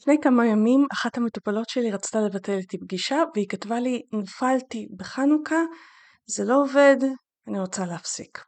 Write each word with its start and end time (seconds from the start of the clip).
לפני 0.00 0.16
כמה 0.22 0.46
ימים 0.46 0.86
אחת 0.92 1.16
המטופלות 1.16 1.68
שלי 1.68 1.90
רצתה 1.90 2.20
לבטל 2.20 2.52
איתי 2.52 2.78
פגישה 2.78 3.16
והיא 3.34 3.48
כתבה 3.48 3.80
לי 3.80 4.02
נפלתי 4.12 4.88
בחנוכה, 4.96 5.62
זה 6.26 6.44
לא 6.44 6.62
עובד, 6.62 6.96
אני 7.48 7.60
רוצה 7.60 7.86
להפסיק. 7.86 8.44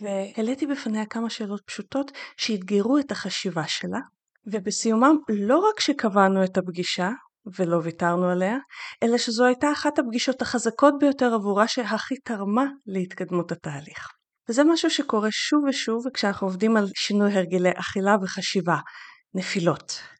והעליתי 0.00 0.66
בפניה 0.66 1.06
כמה 1.06 1.30
שאלות 1.30 1.60
פשוטות 1.66 2.10
שאתגרו 2.36 2.98
את 2.98 3.10
החשיבה 3.10 3.62
שלה, 3.66 3.98
ובסיומם 4.46 5.16
לא 5.28 5.58
רק 5.58 5.80
שקבענו 5.80 6.44
את 6.44 6.58
הפגישה 6.58 7.10
ולא 7.58 7.80
ויתרנו 7.82 8.28
עליה, 8.28 8.56
אלא 9.02 9.18
שזו 9.18 9.44
הייתה 9.44 9.72
אחת 9.72 9.98
הפגישות 9.98 10.42
החזקות 10.42 10.94
ביותר 11.00 11.34
עבורה 11.34 11.68
שהכי 11.68 12.14
תרמה 12.24 12.66
להתקדמות 12.86 13.52
התהליך. 13.52 14.08
וזה 14.48 14.64
משהו 14.64 14.90
שקורה 14.90 15.28
שוב 15.30 15.64
ושוב 15.68 16.04
כשאנחנו 16.14 16.46
עובדים 16.46 16.76
על 16.76 16.86
שינוי 16.94 17.32
הרגלי 17.32 17.70
אכילה 17.74 18.16
וחשיבה, 18.22 18.76
נפילות. 19.34 20.15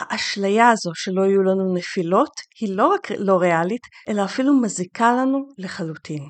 האשליה 0.00 0.68
הזו 0.70 0.90
שלא 0.94 1.22
יהיו 1.22 1.42
לנו 1.42 1.74
נפילות 1.74 2.32
היא 2.60 2.76
לא 2.76 2.86
רק 2.86 3.10
לא 3.18 3.36
ריאלית, 3.36 3.82
אלא 4.08 4.24
אפילו 4.24 4.60
מזיקה 4.60 5.12
לנו 5.12 5.48
לחלוטין. 5.58 6.22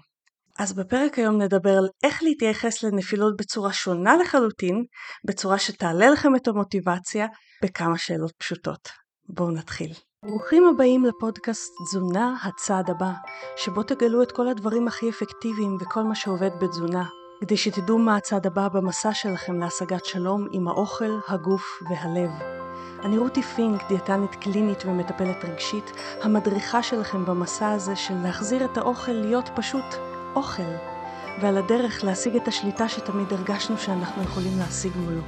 אז 0.59 0.73
בפרק 0.73 1.19
היום 1.19 1.43
נדבר 1.43 1.79
על 1.79 1.89
איך 2.03 2.23
להתייחס 2.23 2.83
לנפילות 2.83 3.37
בצורה 3.37 3.73
שונה 3.73 4.17
לחלוטין, 4.17 4.85
בצורה 5.27 5.59
שתעלה 5.59 6.11
לכם 6.11 6.37
את 6.37 6.49
המוטיבציה, 6.49 7.27
בכמה 7.65 7.99
שאלות 7.99 8.33
פשוטות. 8.39 8.89
בואו 9.29 9.51
נתחיל. 9.51 9.93
ברוכים 10.25 10.67
הבאים 10.67 11.05
לפודקאסט 11.05 11.73
תזונה 11.85 12.37
הצעד 12.43 12.91
הבא, 12.91 13.13
שבו 13.57 13.83
תגלו 13.83 14.23
את 14.23 14.33
כל 14.33 14.49
הדברים 14.49 14.89
הכי 14.89 15.11
אפקטיביים 15.11 15.77
וכל 15.81 16.03
מה 16.03 16.15
שעובד 16.15 16.51
בתזונה, 16.61 17.05
כדי 17.41 17.57
שתדעו 17.57 17.99
מה 17.99 18.17
הצעד 18.17 18.47
הבא 18.47 18.69
במסע 18.69 19.15
שלכם 19.15 19.61
להשגת 19.61 20.05
שלום 20.05 20.47
עם 20.53 20.69
האוכל, 20.69 21.19
הגוף 21.29 21.65
והלב. 21.91 22.60
אני 23.05 23.19
רותי 23.19 23.43
פינק, 23.43 23.89
דיאטנית 23.89 24.35
קלינית 24.35 24.83
ומטפלת 24.87 25.45
רגשית, 25.45 25.93
המדריכה 26.23 26.83
שלכם 26.83 27.25
במסע 27.25 27.71
הזה 27.71 27.97
של 27.97 28.15
להחזיר 28.23 28.65
את 28.65 28.77
האוכל 28.77 29.13
להיות 29.13 29.51
פשוט 29.55 29.85
אוכל, 30.35 30.63
ועל 31.41 31.59
הדרך 31.59 32.05
להשיג 32.05 32.37
את 32.37 32.49
השליטה 32.49 32.89
שתמיד 32.89 33.33
הרגשנו 33.33 33.79
שאנחנו 33.79 34.23
יכולים 34.23 34.59
להשיג 34.59 34.93
מולו. 34.97 35.21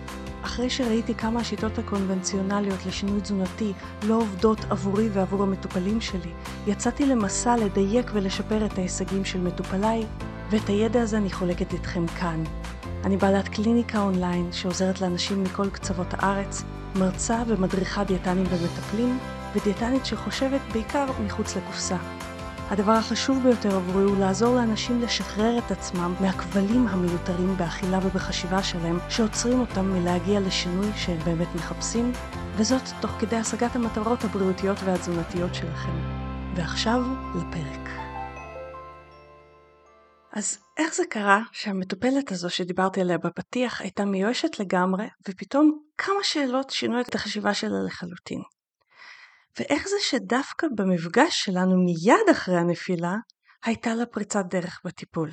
אחרי 0.43 0.71
שראיתי 0.71 1.15
כמה 1.15 1.41
השיטות 1.41 1.79
הקונבנציונליות 1.79 2.87
לשינוי 2.87 3.21
תזונתי 3.21 3.73
לא 4.07 4.15
עובדות 4.15 4.59
עבורי 4.71 5.09
ועבור 5.13 5.43
המטופלים 5.43 6.01
שלי, 6.01 6.33
יצאתי 6.67 7.07
למסע 7.07 7.57
לדייק 7.57 8.11
ולשפר 8.13 8.67
את 8.67 8.79
ההישגים 8.79 9.25
של 9.25 9.41
מטופליי, 9.41 10.07
ואת 10.51 10.69
הידע 10.69 11.03
הזה 11.03 11.17
אני 11.17 11.31
חולקת 11.31 11.73
איתכם 11.73 12.07
כאן. 12.07 12.45
אני 13.05 13.17
בעלת 13.17 13.49
קליניקה 13.49 14.03
אונליין 14.03 14.53
שעוזרת 14.53 15.01
לאנשים 15.01 15.43
מכל 15.43 15.71
קצוות 15.71 16.07
הארץ, 16.11 16.63
מרצה 16.95 17.43
ומדריכה 17.47 18.05
דיאטנים 18.05 18.45
ומטפלים, 18.51 19.19
ודיאטנית 19.55 20.07
שחושבת 20.07 20.61
בעיקר 20.73 21.07
מחוץ 21.25 21.57
לקופסה. 21.57 21.97
הדבר 22.71 22.93
החשוב 22.93 23.43
ביותר 23.43 23.77
עבורי 23.77 24.05
הוא 24.05 24.19
לעזור 24.19 24.57
לאנשים 24.57 25.03
לשחרר 25.03 25.59
את 25.59 25.71
עצמם 25.71 26.15
מהכבלים 26.21 26.89
המיותרים 26.89 27.57
באכילה 27.57 27.99
ובחשיבה 28.03 28.63
שלהם, 28.63 28.99
שעוצרים 29.09 29.61
אותם 29.61 29.93
מלהגיע 29.93 30.41
לשינוי 30.41 30.87
שהם 30.97 31.19
באמת 31.25 31.55
מחפשים, 31.55 32.13
וזאת 32.57 32.83
תוך 33.01 33.11
כדי 33.19 33.37
השגת 33.37 33.77
המטרות 33.77 34.25
הבריאותיות 34.25 34.79
והתזונתיות 34.85 35.55
שלכם. 35.55 35.93
ועכשיו 36.55 37.03
לפרק. 37.35 38.02
אז 40.33 40.59
איך 40.79 40.95
זה 40.95 41.03
קרה 41.11 41.41
שהמטופלת 41.53 42.33
הזו 42.33 42.51
שדיברתי 42.51 43.01
עליה 43.01 43.19
בפתיח 43.19 43.81
הייתה 43.81 44.05
מיואשת 44.05 44.59
לגמרי, 44.59 45.07
ופתאום 45.29 45.79
כמה 45.99 46.23
שאלות 46.23 46.71
שינו 46.71 47.01
את 47.01 47.15
החשיבה 47.15 47.55
שלה 47.55 47.83
לחלוטין? 47.87 48.43
ואיך 49.59 49.89
זה 49.89 49.97
שדווקא 50.01 50.67
במפגש 50.77 51.45
שלנו 51.45 51.85
מיד 51.85 52.29
אחרי 52.31 52.57
הנפילה, 52.57 53.15
הייתה 53.65 53.95
לה 53.95 54.07
פריצת 54.07 54.45
דרך 54.51 54.81
בטיפול. 54.85 55.31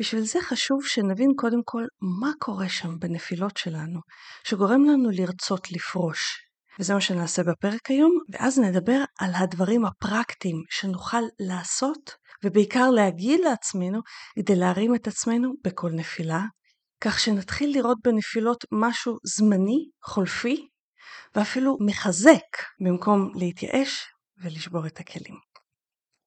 בשביל 0.00 0.22
זה 0.22 0.38
חשוב 0.42 0.86
שנבין 0.86 1.30
קודם 1.36 1.60
כל 1.64 1.84
מה 2.20 2.30
קורה 2.38 2.68
שם 2.68 2.98
בנפילות 2.98 3.56
שלנו, 3.56 4.00
שגורם 4.44 4.84
לנו 4.84 5.10
לרצות 5.10 5.72
לפרוש. 5.72 6.46
וזה 6.78 6.94
מה 6.94 7.00
שנעשה 7.00 7.42
בפרק 7.42 7.90
היום, 7.90 8.18
ואז 8.32 8.58
נדבר 8.58 9.04
על 9.18 9.30
הדברים 9.34 9.84
הפרקטיים 9.84 10.62
שנוכל 10.70 11.22
לעשות, 11.40 12.10
ובעיקר 12.44 12.90
להגיד 12.90 13.40
לעצמנו 13.40 14.00
כדי 14.36 14.56
להרים 14.56 14.94
את 14.94 15.06
עצמנו 15.06 15.52
בכל 15.64 15.90
נפילה, 15.92 16.40
כך 17.00 17.20
שנתחיל 17.20 17.72
לראות 17.76 17.98
בנפילות 18.04 18.64
משהו 18.72 19.18
זמני, 19.24 19.90
חולפי, 20.04 20.68
ואפילו 21.34 21.76
מחזק 21.86 22.56
במקום 22.80 23.32
להתייאש 23.34 24.06
ולשבור 24.42 24.86
את 24.86 25.00
הכלים. 25.00 25.34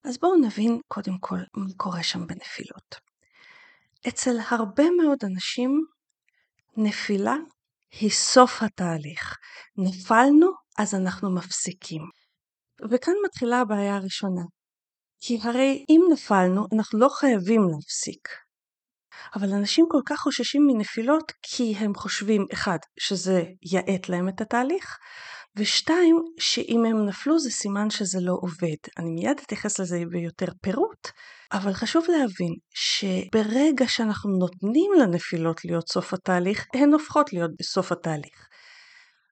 אז 0.04 0.18
בואו 0.18 0.36
נבין 0.36 0.80
קודם 0.88 1.18
כל 1.20 1.40
מה 1.54 1.66
קורה 1.78 2.04
שם 2.04 2.28
בנפילות. 2.28 2.96
אצל 4.08 4.38
הרבה 4.50 4.84
מאוד 5.02 5.18
אנשים 5.24 5.86
נפילה 6.78 7.36
היא 8.00 8.10
סוף 8.10 8.64
התהליך. 8.64 9.38
נפלנו 9.78 10.48
אז 10.78 10.96
אנחנו 10.96 11.36
מפסיקים. 11.36 12.02
וכאן 12.92 13.14
מתחילה 13.26 13.60
הבעיה 13.60 13.96
הראשונה. 13.96 14.42
כי 15.26 15.40
הרי 15.44 15.86
אם 15.90 16.02
נפלנו 16.14 16.66
אנחנו 16.76 17.00
לא 17.00 17.10
חייבים 17.10 17.62
להפסיק. 17.72 18.30
אבל 19.36 19.54
אנשים 19.54 19.86
כל 19.90 20.02
כך 20.06 20.20
חוששים 20.20 20.68
מנפילות 20.68 21.32
כי 21.42 21.76
הם 21.78 21.96
חושבים, 21.96 22.46
אחד, 22.54 22.78
שזה 23.00 23.44
יאט 23.72 24.10
להם 24.10 24.30
את 24.30 24.42
התהליך, 24.42 24.98
ושתיים, 25.56 26.18
שאם 26.40 26.86
הם 26.86 27.06
נפלו 27.06 27.40
זה 27.40 27.52
סימן 27.52 27.90
שזה 27.90 28.20
לא 28.22 28.34
עובד. 28.42 28.76
אני 29.00 29.12
מיד 29.12 29.40
אתייחס 29.46 29.80
לזה 29.80 30.04
ביותר 30.12 30.48
פירוט, 30.62 31.08
אבל 31.54 31.74
חשוב 31.74 32.06
להבין 32.10 32.54
שברגע 32.74 33.88
שאנחנו 33.88 34.30
נותנים 34.40 34.92
לנפילות 35.00 35.66
להיות 35.66 35.90
סוף 35.90 36.14
התהליך, 36.14 36.66
הן 36.74 36.94
הופכות 36.94 37.34
להיות 37.34 37.52
בסוף 37.60 37.92
התהליך. 37.92 38.48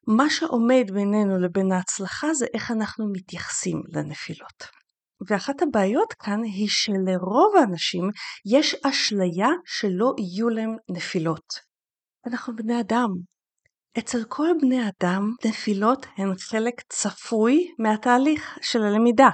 מה 0.08 0.30
שעומד 0.30 0.86
בינינו 0.94 1.40
לבין 1.40 1.72
ההצלחה 1.72 2.34
זה 2.34 2.46
איך 2.54 2.72
אנחנו 2.72 3.12
מתייחסים 3.12 3.82
לנפילות. 3.90 4.81
ואחת 5.28 5.62
הבעיות 5.62 6.14
כאן 6.14 6.44
היא 6.44 6.68
שלרוב 6.70 7.56
האנשים 7.60 8.10
יש 8.46 8.76
אשליה 8.76 9.50
שלא 9.66 10.14
יהיו 10.18 10.50
להם 10.50 10.76
נפילות. 10.90 11.72
אנחנו 12.28 12.56
בני 12.56 12.80
אדם. 12.80 13.10
אצל 14.00 14.24
כל 14.24 14.48
בני 14.62 14.82
אדם 14.90 15.34
נפילות 15.46 16.06
הן 16.18 16.34
חלק 16.40 16.82
צפוי 16.90 17.72
מהתהליך 17.80 18.58
של 18.62 18.84
הלמידה, 18.84 19.30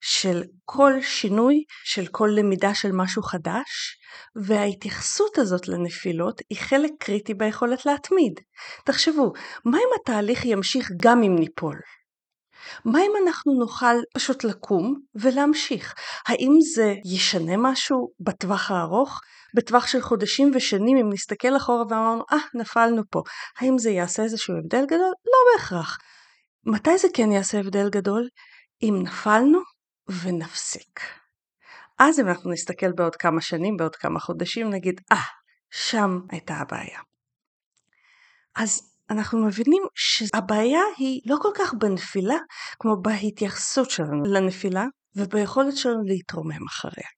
של 0.00 0.42
כל 0.64 0.92
שינוי, 1.02 1.64
של 1.84 2.06
כל 2.06 2.30
למידה 2.36 2.74
של 2.74 2.92
משהו 2.92 3.22
חדש, 3.22 3.98
וההתייחסות 4.46 5.38
הזאת 5.38 5.68
לנפילות 5.68 6.40
היא 6.50 6.58
חלק 6.58 6.90
קריטי 6.98 7.34
ביכולת 7.34 7.86
להתמיד. 7.86 8.40
תחשבו, 8.84 9.32
מה 9.64 9.78
אם 9.78 10.00
התהליך 10.00 10.44
ימשיך 10.44 10.90
גם 11.02 11.22
אם 11.22 11.36
ניפול? 11.38 11.80
מה 12.84 12.98
אם 12.98 13.12
אנחנו 13.26 13.52
נוכל 13.54 13.94
פשוט 14.14 14.44
לקום 14.44 15.00
ולהמשיך? 15.14 15.94
האם 16.26 16.52
זה 16.74 16.94
ישנה 17.04 17.56
משהו 17.56 18.12
בטווח 18.20 18.70
הארוך? 18.70 19.20
בטווח 19.54 19.86
של 19.86 20.00
חודשים 20.00 20.50
ושנים 20.54 20.96
אם 20.96 21.12
נסתכל 21.12 21.56
אחורה 21.56 21.82
ואמרנו 21.88 22.24
אה 22.32 22.36
ah, 22.36 22.58
נפלנו 22.58 23.02
פה, 23.10 23.22
האם 23.58 23.78
זה 23.78 23.90
יעשה 23.90 24.22
איזשהו 24.22 24.54
הבדל 24.56 24.84
גדול? 24.86 25.12
לא 25.26 25.38
בהכרח. 25.54 25.98
מתי 26.66 26.98
זה 26.98 27.08
כן 27.14 27.32
יעשה 27.32 27.60
הבדל 27.60 27.88
גדול? 27.90 28.28
אם 28.82 28.94
נפלנו 29.02 29.58
ונפסיק. 30.22 31.00
אז 31.98 32.20
אם 32.20 32.28
אנחנו 32.28 32.50
נסתכל 32.50 32.92
בעוד 32.92 33.16
כמה 33.16 33.40
שנים, 33.40 33.76
בעוד 33.76 33.96
כמה 33.96 34.20
חודשים, 34.20 34.70
נגיד 34.70 35.00
אה, 35.12 35.16
ah, 35.16 35.20
שם 35.70 36.20
הייתה 36.30 36.54
הבעיה. 36.54 37.00
אז 38.56 38.89
אנחנו 39.10 39.46
מבינים 39.46 39.82
שהבעיה 39.94 40.80
היא 40.96 41.20
לא 41.26 41.36
כל 41.42 41.50
כך 41.54 41.74
בנפילה 41.74 42.36
כמו 42.78 43.02
בהתייחסות 43.02 43.90
שלנו 43.90 44.22
לנפילה 44.24 44.84
וביכולת 45.16 45.76
שלנו 45.76 46.02
להתרומם 46.04 46.66
אחריה. 46.68 47.08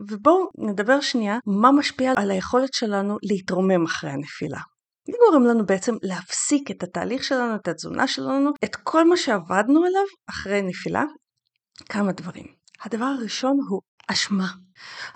ובואו 0.00 0.50
נדבר 0.58 1.00
שנייה 1.00 1.38
מה 1.46 1.72
משפיע 1.72 2.12
על 2.16 2.30
היכולת 2.30 2.74
שלנו 2.74 3.16
להתרומם 3.22 3.84
אחרי 3.84 4.10
הנפילה. 4.10 4.60
זה 5.06 5.12
גורם 5.26 5.44
לנו 5.44 5.66
בעצם 5.66 5.94
להפסיק 6.02 6.70
את 6.70 6.82
התהליך 6.82 7.24
שלנו, 7.24 7.54
את 7.54 7.68
התזונה 7.68 8.08
שלנו, 8.08 8.50
את 8.64 8.76
כל 8.76 9.08
מה 9.08 9.16
שעבדנו 9.16 9.84
עליו 9.84 10.04
אחרי 10.30 10.62
נפילה. 10.62 11.04
כמה 11.88 12.12
דברים. 12.12 12.46
הדבר 12.84 13.04
הראשון 13.04 13.56
הוא 13.68 13.80
אשמה. 14.08 14.48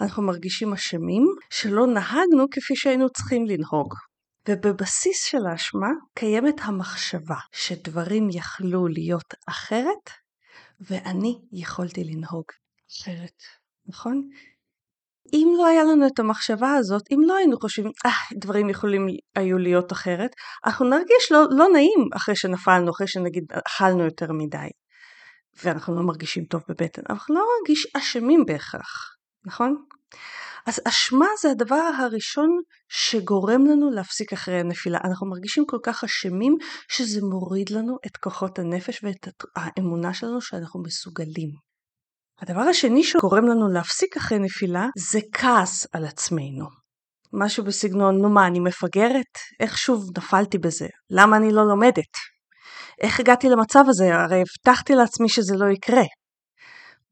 אנחנו 0.00 0.22
מרגישים 0.22 0.72
אשמים 0.72 1.24
שלא 1.50 1.86
נהגנו 1.86 2.46
כפי 2.50 2.76
שהיינו 2.76 3.10
צריכים 3.10 3.46
לנהוג. 3.46 3.94
ובבסיס 4.48 5.24
של 5.24 5.46
האשמה 5.46 5.88
קיימת 6.14 6.54
המחשבה 6.62 7.36
שדברים 7.52 8.28
יכלו 8.30 8.86
להיות 8.86 9.34
אחרת 9.48 10.10
ואני 10.80 11.38
יכולתי 11.52 12.04
לנהוג 12.04 12.44
אחרת, 12.90 13.42
נכון? 13.86 14.28
אם 15.32 15.54
לא 15.58 15.66
היה 15.66 15.84
לנו 15.84 16.06
את 16.06 16.18
המחשבה 16.18 16.74
הזאת, 16.74 17.02
אם 17.12 17.20
לא 17.26 17.36
היינו 17.36 17.60
חושבים, 17.60 17.90
אה, 18.06 18.10
דברים 18.38 18.70
יכולים 18.70 19.06
היו 19.36 19.58
להיות 19.58 19.92
אחרת, 19.92 20.30
אנחנו 20.66 20.88
נרגיש 20.88 21.32
לא, 21.32 21.44
לא 21.50 21.66
נעים 21.72 22.08
אחרי 22.16 22.36
שנפלנו, 22.36 22.90
אחרי 22.90 23.08
שנגיד 23.08 23.44
אכלנו 23.66 24.04
יותר 24.04 24.32
מדי. 24.32 24.68
ואנחנו 25.64 25.94
לא 25.94 26.02
מרגישים 26.02 26.44
טוב 26.44 26.62
בבטן, 26.68 27.02
אנחנו 27.10 27.34
לא 27.34 27.44
נרגיש 27.60 27.86
אשמים 27.96 28.44
בהכרח, 28.46 29.16
נכון? 29.44 29.84
אז 30.66 30.80
אשמה 30.88 31.26
זה 31.42 31.50
הדבר 31.50 31.90
הראשון 31.98 32.48
שגורם 32.88 33.64
לנו 33.64 33.90
להפסיק 33.90 34.32
אחרי 34.32 34.60
הנפילה. 34.60 34.98
אנחנו 35.04 35.30
מרגישים 35.30 35.64
כל 35.66 35.78
כך 35.82 36.04
אשמים 36.04 36.56
שזה 36.88 37.20
מוריד 37.22 37.70
לנו 37.70 37.96
את 38.06 38.16
כוחות 38.16 38.58
הנפש 38.58 39.04
ואת 39.04 39.28
האמונה 39.56 40.14
שלנו 40.14 40.40
שאנחנו 40.40 40.82
מסוגלים. 40.82 41.50
הדבר 42.40 42.60
השני 42.60 43.04
שגורם 43.04 43.44
לנו 43.46 43.68
להפסיק 43.68 44.16
אחרי 44.16 44.38
נפילה 44.38 44.86
זה 44.98 45.18
כעס 45.32 45.86
על 45.92 46.04
עצמנו. 46.04 46.80
משהו 47.32 47.64
בסגנון, 47.64 48.18
נו 48.22 48.30
מה, 48.30 48.46
אני 48.46 48.60
מפגרת? 48.60 49.38
איך 49.60 49.78
שוב 49.78 50.04
נפלתי 50.18 50.58
בזה? 50.58 50.86
למה 51.10 51.36
אני 51.36 51.52
לא 51.52 51.68
לומדת? 51.68 52.12
איך 53.00 53.20
הגעתי 53.20 53.48
למצב 53.48 53.84
הזה? 53.88 54.14
הרי 54.14 54.42
הבטחתי 54.42 54.94
לעצמי 54.94 55.28
שזה 55.28 55.54
לא 55.56 55.72
יקרה. 55.72 56.02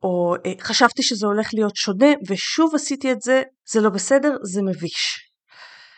או 0.02 0.34
אה, 0.46 0.52
חשבתי 0.60 1.02
שזה 1.02 1.26
הולך 1.26 1.48
להיות 1.54 1.76
שונה 1.76 2.12
ושוב 2.28 2.74
עשיתי 2.74 3.12
את 3.12 3.20
זה, 3.20 3.42
זה 3.70 3.80
לא 3.80 3.90
בסדר, 3.90 4.36
זה 4.42 4.62
מביש. 4.62 5.28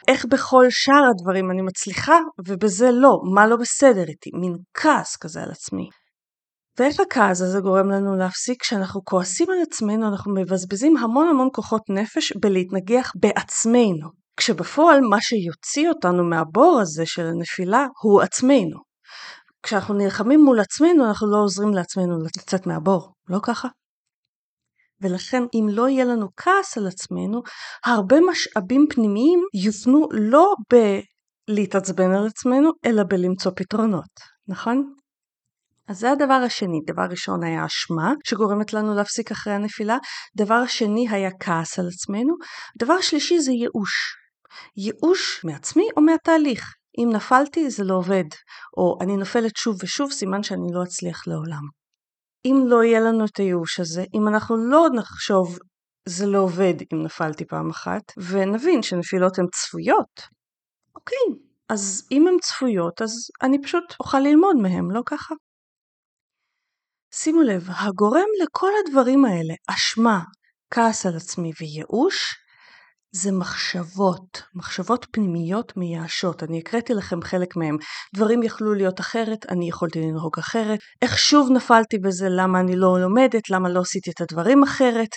איך 0.08 0.26
בכל 0.31 0.67
שאר 0.70 1.05
הדברים 1.11 1.50
אני 1.50 1.62
מצליחה 1.62 2.19
ובזה 2.49 2.91
לא, 2.93 3.20
מה 3.35 3.47
לא 3.47 3.56
בסדר 3.56 4.05
איתי? 4.08 4.31
מין 4.41 4.56
כעס 4.75 5.17
כזה 5.17 5.43
על 5.43 5.50
עצמי. 5.50 5.88
ואיך 6.79 7.00
הכעס 7.00 7.41
הזה 7.41 7.61
גורם 7.61 7.91
לנו 7.91 8.17
להפסיק? 8.17 8.62
כשאנחנו 8.62 9.05
כועסים 9.05 9.47
על 9.50 9.56
עצמנו 9.62 10.08
אנחנו 10.08 10.35
מבזבזים 10.35 10.97
המון 10.97 11.29
המון 11.29 11.49
כוחות 11.52 11.82
נפש 11.91 12.32
בלהתנגח 12.32 13.12
בעצמנו. 13.20 14.08
כשבפועל 14.37 15.00
מה 15.00 15.17
שיוציא 15.20 15.88
אותנו 15.88 16.25
מהבור 16.25 16.81
הזה 16.82 17.06
של 17.06 17.26
הנפילה 17.26 17.87
הוא 18.02 18.20
עצמנו. 18.20 18.91
כשאנחנו 19.62 19.94
נלחמים 19.94 20.41
מול 20.44 20.61
עצמנו 20.61 21.08
אנחנו 21.08 21.31
לא 21.31 21.37
עוזרים 21.37 21.75
לעצמנו 21.75 22.19
לצאת 22.25 22.67
מהבור, 22.67 23.12
לא 23.29 23.38
ככה? 23.43 23.69
ולכן 25.02 25.43
אם 25.55 25.67
לא 25.70 25.88
יהיה 25.88 26.05
לנו 26.05 26.29
כעס 26.37 26.79
על 26.79 26.87
עצמנו, 26.87 27.43
הרבה 27.85 28.17
משאבים 28.31 28.87
פנימיים 28.91 29.41
יופנו 29.55 30.08
לא 30.12 30.55
בלהתעצבן 31.49 32.11
על 32.11 32.26
עצמנו, 32.26 32.70
אלא 32.87 33.02
בלמצוא 33.08 33.52
פתרונות, 33.56 34.11
נכון? 34.49 34.94
אז 35.88 35.99
זה 35.99 36.11
הדבר 36.11 36.35
השני. 36.47 36.81
דבר 36.87 37.06
ראשון 37.11 37.44
היה 37.44 37.67
אשמה, 37.67 38.12
שגורמת 38.25 38.73
לנו 38.73 38.94
להפסיק 38.94 39.31
אחרי 39.31 39.52
הנפילה. 39.52 39.99
דבר 40.37 40.67
שני 40.67 41.08
היה 41.11 41.31
כעס 41.41 41.79
על 41.79 41.88
עצמנו. 41.88 42.35
דבר 42.79 43.00
שלישי 43.00 43.38
זה 43.38 43.52
ייאוש. 43.52 44.17
ייאוש 44.76 45.44
מעצמי 45.44 45.88
או 45.97 46.02
מהתהליך. 46.02 46.75
אם 46.99 47.08
נפלתי 47.12 47.70
זה 47.70 47.85
לא 47.85 47.94
עובד, 47.94 48.25
או 48.76 48.99
אני 49.00 49.17
נופלת 49.17 49.56
שוב 49.56 49.76
ושוב, 49.82 50.12
סימן 50.12 50.43
שאני 50.43 50.73
לא 50.73 50.82
אצליח 50.82 51.26
לעולם. 51.26 51.79
אם 52.44 52.64
לא 52.66 52.84
יהיה 52.84 53.00
לנו 53.00 53.25
את 53.25 53.37
הייאוש 53.37 53.81
הזה, 53.81 54.04
אם 54.14 54.28
אנחנו 54.28 54.56
לא 54.56 54.87
נחשוב 54.94 55.58
זה 56.08 56.26
לא 56.26 56.38
עובד 56.38 56.75
אם 56.92 57.02
נפלתי 57.04 57.44
פעם 57.44 57.70
אחת, 57.70 58.02
ונבין 58.16 58.82
שנפילות 58.82 59.38
הן 59.38 59.46
צפויות, 59.52 60.20
אוקיי, 60.96 61.42
אז 61.69 62.08
אם 62.12 62.26
הן 62.28 62.34
צפויות 62.42 63.02
אז 63.02 63.31
אני 63.42 63.62
פשוט 63.62 63.84
אוכל 64.00 64.19
ללמוד 64.19 64.56
מהן, 64.56 64.90
לא 64.90 65.02
ככה? 65.06 65.34
שימו 67.14 67.42
לב, 67.42 67.62
הגורם 67.69 68.28
לכל 68.42 68.70
הדברים 68.84 69.25
האלה, 69.25 69.54
אשמה, 69.70 70.20
כעס 70.70 71.06
על 71.06 71.16
עצמי 71.16 71.52
וייאוש, 71.60 72.34
זה 73.12 73.32
מחשבות, 73.32 74.42
מחשבות 74.54 75.06
פנימיות 75.10 75.76
מייאשות. 75.76 76.42
אני 76.42 76.58
הקראתי 76.58 76.94
לכם 76.94 77.22
חלק 77.22 77.56
מהם. 77.56 77.76
דברים 78.14 78.42
יכלו 78.42 78.74
להיות 78.74 79.00
אחרת, 79.00 79.46
אני 79.48 79.68
יכולתי 79.68 80.00
לנהוג 80.00 80.38
אחרת. 80.38 80.78
איך 81.02 81.18
שוב 81.18 81.50
נפלתי 81.50 81.98
בזה, 81.98 82.26
למה 82.28 82.60
אני 82.60 82.76
לא 82.76 83.00
לומדת, 83.00 83.50
למה 83.50 83.68
לא 83.68 83.80
עשיתי 83.80 84.10
את 84.10 84.20
הדברים 84.20 84.62
אחרת. 84.62 85.08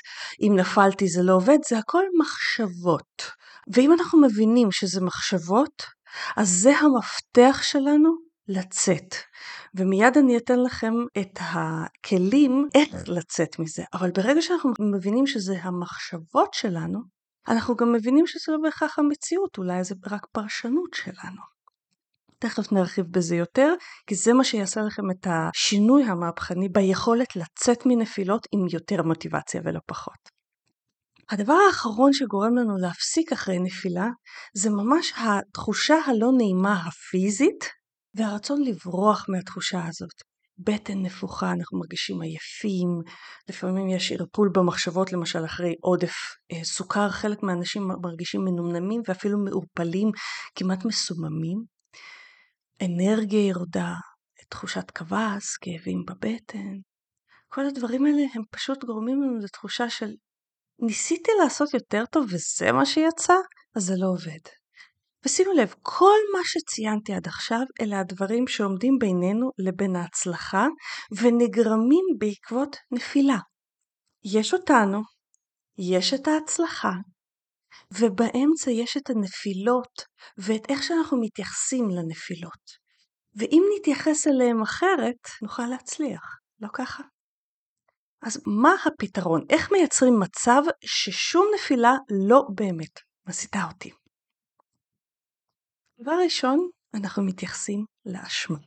אם 0.41 0.55
נפלתי 0.55 1.07
זה 1.07 1.23
לא 1.23 1.33
עובד, 1.33 1.57
זה 1.69 1.77
הכל 1.77 2.03
מחשבות. 2.21 3.31
ואם 3.73 3.93
אנחנו 3.93 4.21
מבינים 4.21 4.71
שזה 4.71 5.01
מחשבות, 5.01 5.83
אז 6.37 6.49
זה 6.49 6.77
המפתח 6.77 7.59
שלנו 7.63 8.09
לצאת. 8.47 9.15
ומיד 9.75 10.17
אני 10.17 10.37
אתן 10.37 10.59
לכם 10.59 10.93
את 11.17 11.39
הכלים 11.41 12.67
איך 12.75 12.89
לצאת 13.07 13.59
מזה. 13.59 13.83
אבל 13.93 14.11
ברגע 14.11 14.41
שאנחנו 14.41 14.71
מבינים 14.95 15.27
שזה 15.27 15.57
המחשבות 15.61 16.53
שלנו, 16.53 16.99
אנחנו 17.47 17.75
גם 17.75 17.91
מבינים 17.91 18.27
שזה 18.27 18.51
לא 18.51 18.57
בהכרח 18.63 18.99
המציאות, 18.99 19.57
אולי 19.57 19.83
זה 19.83 19.95
רק 20.11 20.25
פרשנות 20.31 20.93
שלנו. 20.93 21.41
תכף 22.39 22.71
נרחיב 22.71 23.05
בזה 23.11 23.35
יותר, 23.35 23.73
כי 24.07 24.15
זה 24.15 24.33
מה 24.33 24.43
שיעשה 24.43 24.81
לכם 24.81 25.11
את 25.11 25.27
השינוי 25.29 26.03
המהפכני 26.03 26.69
ביכולת 26.69 27.35
לצאת 27.35 27.77
מנפילות 27.85 28.47
עם 28.51 28.65
יותר 28.71 29.03
מוטיבציה 29.03 29.61
ולא 29.65 29.79
פחות. 29.87 30.29
הדבר 31.29 31.53
האחרון 31.67 32.13
שגורם 32.13 32.55
לנו 32.55 32.77
להפסיק 32.77 33.31
אחרי 33.31 33.59
נפילה, 33.59 34.07
זה 34.55 34.69
ממש 34.69 35.13
התחושה 35.17 35.95
הלא 36.05 36.31
נעימה 36.37 36.87
הפיזית, 36.87 37.69
והרצון 38.15 38.61
לברוח 38.61 39.25
מהתחושה 39.29 39.87
הזאת. 39.87 40.32
בטן 40.57 41.01
נפוחה, 41.01 41.51
אנחנו 41.51 41.79
מרגישים 41.79 42.21
עייפים, 42.21 43.01
לפעמים 43.49 43.89
יש 43.89 44.11
ערפול 44.11 44.49
במחשבות 44.55 45.13
למשל 45.13 45.45
אחרי 45.45 45.75
עודף 45.81 46.13
אה, 46.51 46.63
סוכר, 46.63 47.09
חלק 47.09 47.43
מהאנשים 47.43 47.87
מרגישים 48.01 48.41
מנומנמים 48.45 49.01
ואפילו 49.07 49.39
מעורפלים, 49.39 50.11
כמעט 50.55 50.85
מסוממים. 50.85 51.63
אנרגיה 52.81 53.47
ירודה, 53.47 53.93
תחושת 54.49 54.91
כבש, 54.91 55.57
כאבים 55.61 56.03
בבטן. 56.07 56.73
כל 57.47 57.65
הדברים 57.65 58.05
האלה 58.05 58.21
הם 58.35 58.41
פשוט 58.51 58.83
גורמים 58.85 59.23
לנו 59.23 59.37
לתחושה 59.43 59.89
של 59.89 60.11
ניסיתי 60.79 61.31
לעשות 61.43 61.73
יותר 61.73 62.03
טוב 62.11 62.25
וזה 62.31 62.71
מה 62.71 62.85
שיצא, 62.85 63.33
אז 63.75 63.83
זה 63.83 63.93
לא 63.97 64.07
עובד. 64.07 64.62
ושימו 65.25 65.53
לב, 65.53 65.73
כל 65.81 66.17
מה 66.33 66.39
שציינתי 66.43 67.13
עד 67.13 67.27
עכשיו 67.27 67.61
אלה 67.81 67.99
הדברים 67.99 68.47
שעומדים 68.47 68.97
בינינו 68.99 69.49
לבין 69.57 69.95
ההצלחה 69.95 70.67
ונגרמים 71.11 72.05
בעקבות 72.17 72.77
נפילה. 72.91 73.37
יש 74.23 74.53
אותנו, 74.53 75.01
יש 75.77 76.13
את 76.13 76.27
ההצלחה, 76.27 76.91
ובאמצע 77.91 78.71
יש 78.71 78.97
את 78.97 79.09
הנפילות 79.09 80.01
ואת 80.37 80.61
איך 80.69 80.83
שאנחנו 80.83 81.21
מתייחסים 81.21 81.89
לנפילות. 81.89 82.83
ואם 83.35 83.63
נתייחס 83.77 84.27
אליהם 84.27 84.61
אחרת, 84.61 85.27
נוכל 85.41 85.65
להצליח, 85.65 86.39
לא 86.59 86.67
ככה? 86.73 87.03
אז 88.21 88.41
מה 88.45 88.75
הפתרון? 88.85 89.45
איך 89.49 89.71
מייצרים 89.71 90.19
מצב 90.19 90.61
ששום 90.85 91.45
נפילה 91.55 91.93
לא 92.27 92.41
באמת 92.55 92.99
מסיתה 93.27 93.59
אותי? 93.71 94.02
דבר 96.01 96.11
ראשון, 96.23 96.69
אנחנו 96.93 97.23
מתייחסים 97.23 97.85
לאשמה. 98.05 98.57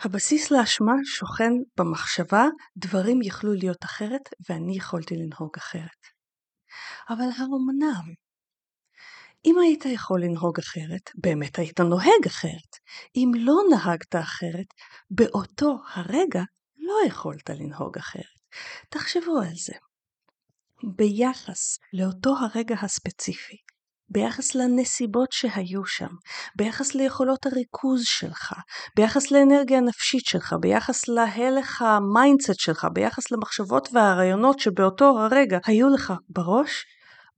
הבסיס 0.00 0.50
לאשמה 0.50 0.92
שוכן 1.04 1.52
במחשבה 1.78 2.44
דברים 2.76 3.22
יכלו 3.22 3.52
להיות 3.52 3.84
אחרת 3.84 4.20
ואני 4.48 4.76
יכולתי 4.76 5.14
לנהוג 5.16 5.50
אחרת. 5.56 6.00
אבל 7.08 7.24
האמנם? 7.36 8.14
אם 9.44 9.58
היית 9.58 9.84
יכול 9.84 10.24
לנהוג 10.24 10.58
אחרת, 10.58 11.10
באמת 11.14 11.58
היית 11.58 11.80
נוהג 11.80 12.26
אחרת. 12.26 12.72
אם 13.16 13.30
לא 13.36 13.54
נהגת 13.70 14.14
אחרת, 14.14 14.66
באותו 15.10 15.76
הרגע 15.94 16.42
לא 16.76 16.94
יכולת 17.06 17.50
לנהוג 17.50 17.98
אחרת. 17.98 18.38
תחשבו 18.90 19.38
על 19.38 19.54
זה. 19.54 19.74
ביחס 20.96 21.78
לאותו 21.92 22.30
הרגע 22.30 22.74
הספציפי, 22.82 23.56
ביחס 24.10 24.54
לנסיבות 24.54 25.32
שהיו 25.32 25.86
שם, 25.86 26.08
ביחס 26.56 26.94
ליכולות 26.94 27.46
הריכוז 27.46 28.02
שלך, 28.04 28.52
ביחס 28.96 29.30
לאנרגיה 29.30 29.78
הנפשית 29.78 30.26
שלך, 30.26 30.54
ביחס 30.60 31.08
להלך 31.08 31.82
ה 31.82 31.91
mindset 31.91 32.58
שלך, 32.60 32.86
ביחס 32.92 33.30
למחשבות 33.30 33.88
והרעיונות 33.92 34.58
שבאותו 34.58 35.18
הרגע 35.18 35.58
היו 35.66 35.88
לך 35.88 36.12
בראש, 36.28 36.84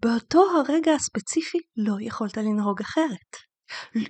באותו 0.02 0.44
הרגע 0.58 0.92
הספציפי 0.92 1.58
לא 1.76 1.96
יכולת 2.00 2.36
לנהוג 2.36 2.80
אחרת. 2.80 3.50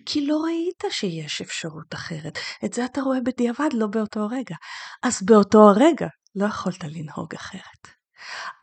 כי 0.06 0.26
לא 0.26 0.36
ראית 0.44 0.84
שיש 0.90 1.40
אפשרות 1.40 1.94
אחרת. 1.94 2.38
את 2.64 2.72
זה 2.72 2.84
אתה 2.84 3.00
רואה 3.00 3.18
בדיעבד, 3.20 3.68
לא 3.72 3.86
באותו 3.86 4.26
רגע. 4.26 4.56
אז 5.02 5.22
באותו 5.22 5.68
הרגע 5.68 6.06
לא 6.34 6.46
יכולת 6.46 6.84
לנהוג 6.84 7.34
אחרת. 7.34 7.88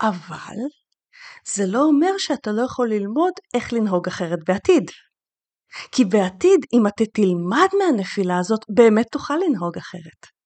אבל 0.01 0.55
זה 1.55 1.65
לא 1.67 1.83
אומר 1.83 2.17
שאתה 2.17 2.51
לא 2.51 2.61
יכול 2.61 2.89
ללמוד 2.89 3.31
איך 3.53 3.73
לנהוג 3.73 4.07
אחרת 4.07 4.39
בעתיד. 4.47 4.83
כי 5.91 6.05
בעתיד, 6.05 6.59
אם 6.73 6.87
אתה 6.87 7.03
תלמד 7.13 7.67
מהנפילה 7.77 8.37
הזאת, 8.39 8.59
באמת 8.75 9.05
תוכל 9.11 9.33
לנהוג 9.47 9.77
אחרת. 9.77 10.37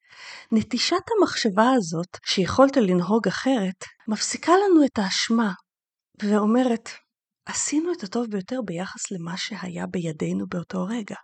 נטישת 0.51 1.03
המחשבה 1.17 1.71
הזאת, 1.75 2.17
שיכולת 2.25 2.77
לנהוג 2.77 3.27
אחרת, 3.27 3.83
מפסיקה 4.07 4.51
לנו 4.51 4.85
את 4.85 4.99
האשמה. 4.99 5.51
ואומרת, 6.23 6.89
עשינו 7.45 7.91
את 7.93 8.03
הטוב 8.03 8.25
ביותר 8.29 8.59
ביחס 8.65 9.11
למה 9.11 9.37
שהיה 9.37 9.87
בידינו 9.87 10.45
באותו 10.47 10.83
רגע, 10.83 11.15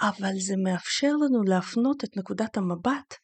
אבל 0.00 0.32
זה 0.46 0.54
מאפשר 0.64 1.12
לנו 1.12 1.42
להפנות 1.42 2.04
את 2.04 2.16
נקודת 2.16 2.56
המבט 2.56 3.14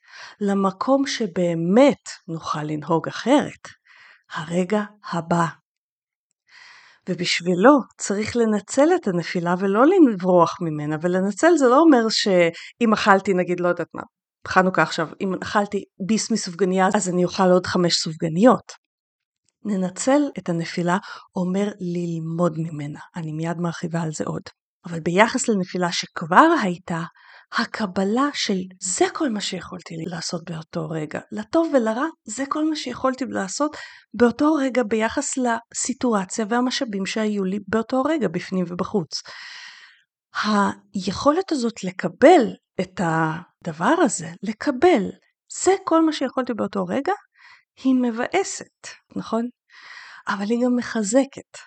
למקום 0.41 1.07
שבאמת 1.07 2.03
נוכל 2.29 2.63
לנהוג 2.63 3.09
אחרת, 3.09 3.69
הרגע 4.33 4.83
הבא. 5.13 5.66
ובשבילו 7.09 7.81
צריך 7.99 8.37
לנצל 8.37 8.89
את 8.95 9.09
הנפילה 9.09 9.55
ולא 9.59 9.83
לברוח 9.87 10.57
ממנה, 10.61 10.97
ולנצל 11.03 11.57
זה 11.57 11.69
לא 11.69 11.81
אומר 11.81 12.09
שאם 12.09 12.93
אכלתי 12.93 13.35
נגיד 13.35 13.61
לא 13.61 13.69
יודעת 13.69 13.89
מה, 13.95 14.03
חנוכה 14.49 14.83
עכשיו, 14.83 15.09
אם 15.21 15.35
אכלתי 15.43 15.85
ביס 16.07 16.31
מסופגניה 16.31 16.89
אז 16.95 17.09
אני 17.09 17.25
אוכל 17.25 17.51
עוד 17.51 17.67
חמש 17.67 17.95
סופגניות. 17.95 18.73
ננצל 19.65 20.21
את 20.39 20.49
הנפילה 20.49 20.99
אומר 21.37 21.69
ללמוד 21.81 22.59
ממנה, 22.59 23.01
אני 23.17 23.33
מיד 23.33 23.59
מרחיבה 23.59 24.01
על 24.03 24.13
זה 24.13 24.25
עוד. 24.25 24.43
אבל 24.87 25.01
ביחס 25.01 25.49
לנפילה 25.49 25.93
שכבר 25.93 26.47
הייתה, 26.63 27.03
הקבלה 27.53 28.29
של 28.35 28.59
זה 28.81 29.05
כל 29.13 29.31
מה 29.31 29.41
שיכולתי 29.41 29.95
לעשות 30.07 30.51
באותו 30.51 30.89
רגע, 30.89 31.21
לטוב 31.33 31.73
ולרע, 31.75 32.07
זה 32.25 32.45
כל 32.49 32.69
מה 32.71 32.77
שיכולתי 32.77 33.25
לעשות 33.29 33.77
באותו 34.15 34.55
רגע 34.55 34.83
ביחס 34.83 35.35
לסיטואציה 35.37 36.45
והמשאבים 36.49 37.07
שהיו 37.07 37.45
לי 37.45 37.59
באותו 37.69 38.03
רגע 38.03 38.29
בפנים 38.29 38.65
ובחוץ. 38.69 39.23
היכולת 40.45 41.53
הזאת 41.53 41.85
לקבל 41.85 42.55
את 42.81 43.01
הדבר 43.05 43.95
הזה, 44.03 44.31
לקבל, 44.43 45.11
זה 45.65 45.73
כל 45.85 46.07
מה 46.07 46.13
שיכולתי 46.13 46.55
באותו 46.55 46.85
רגע, 46.85 47.13
היא 47.85 47.95
מבאסת, 47.95 48.89
נכון? 49.17 49.49
אבל 50.29 50.45
היא 50.49 50.65
גם 50.65 50.77
מחזקת. 50.77 51.59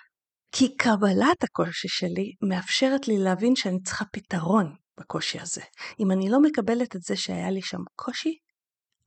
כי 0.51 0.77
קבלת 0.77 1.43
הקושי 1.43 1.87
שלי 1.87 2.33
מאפשרת 2.49 3.07
לי 3.07 3.17
להבין 3.17 3.55
שאני 3.55 3.79
צריכה 3.83 4.05
פתרון 4.13 4.75
בקושי 4.99 5.39
הזה. 5.39 5.61
אם 5.99 6.11
אני 6.11 6.29
לא 6.29 6.41
מקבלת 6.41 6.95
את 6.95 7.01
זה 7.01 7.15
שהיה 7.15 7.51
לי 7.51 7.61
שם 7.61 7.81
קושי, 7.95 8.37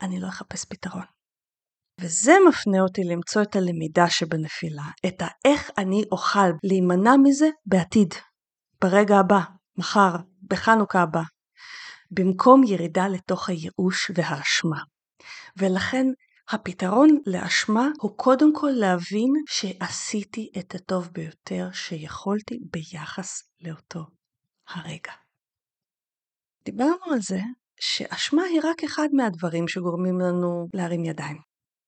אני 0.02 0.20
לא 0.20 0.28
אחפש 0.28 0.64
פתרון. 0.64 1.04
וזה 2.00 2.32
מפנה 2.48 2.80
אותי 2.80 3.00
למצוא 3.04 3.42
את 3.42 3.56
הלמידה 3.56 4.10
שבנפילה, 4.10 4.88
את 5.06 5.22
האיך 5.22 5.70
אני 5.78 6.04
אוכל 6.12 6.48
להימנע 6.62 7.16
מזה 7.22 7.48
בעתיד, 7.66 8.14
ברגע 8.80 9.18
הבא, 9.18 9.40
מחר, 9.76 10.16
בחנוכה 10.50 11.02
הבא, 11.02 11.22
במקום 12.10 12.64
ירידה 12.64 13.08
לתוך 13.08 13.48
הייאוש 13.48 14.10
והאשמה. 14.14 14.78
ולכן 15.56 16.06
הפתרון 16.48 17.18
לאשמה 17.26 17.88
הוא 18.00 18.18
קודם 18.18 18.54
כל 18.54 18.70
להבין 18.74 19.32
שעשיתי 19.48 20.50
את 20.58 20.74
הטוב 20.74 21.08
ביותר 21.12 21.68
שיכולתי 21.72 22.58
ביחס 22.70 23.42
לאותו 23.60 24.06
הרגע. 24.68 25.12
דיברנו 26.64 27.12
על 27.12 27.20
זה 27.20 27.40
שאשמה 27.80 28.42
היא 28.42 28.60
רק 28.64 28.84
אחד 28.84 29.08
מהדברים 29.12 29.68
שגורמים 29.68 30.20
לנו 30.20 30.66
להרים 30.74 31.04
ידיים. 31.04 31.36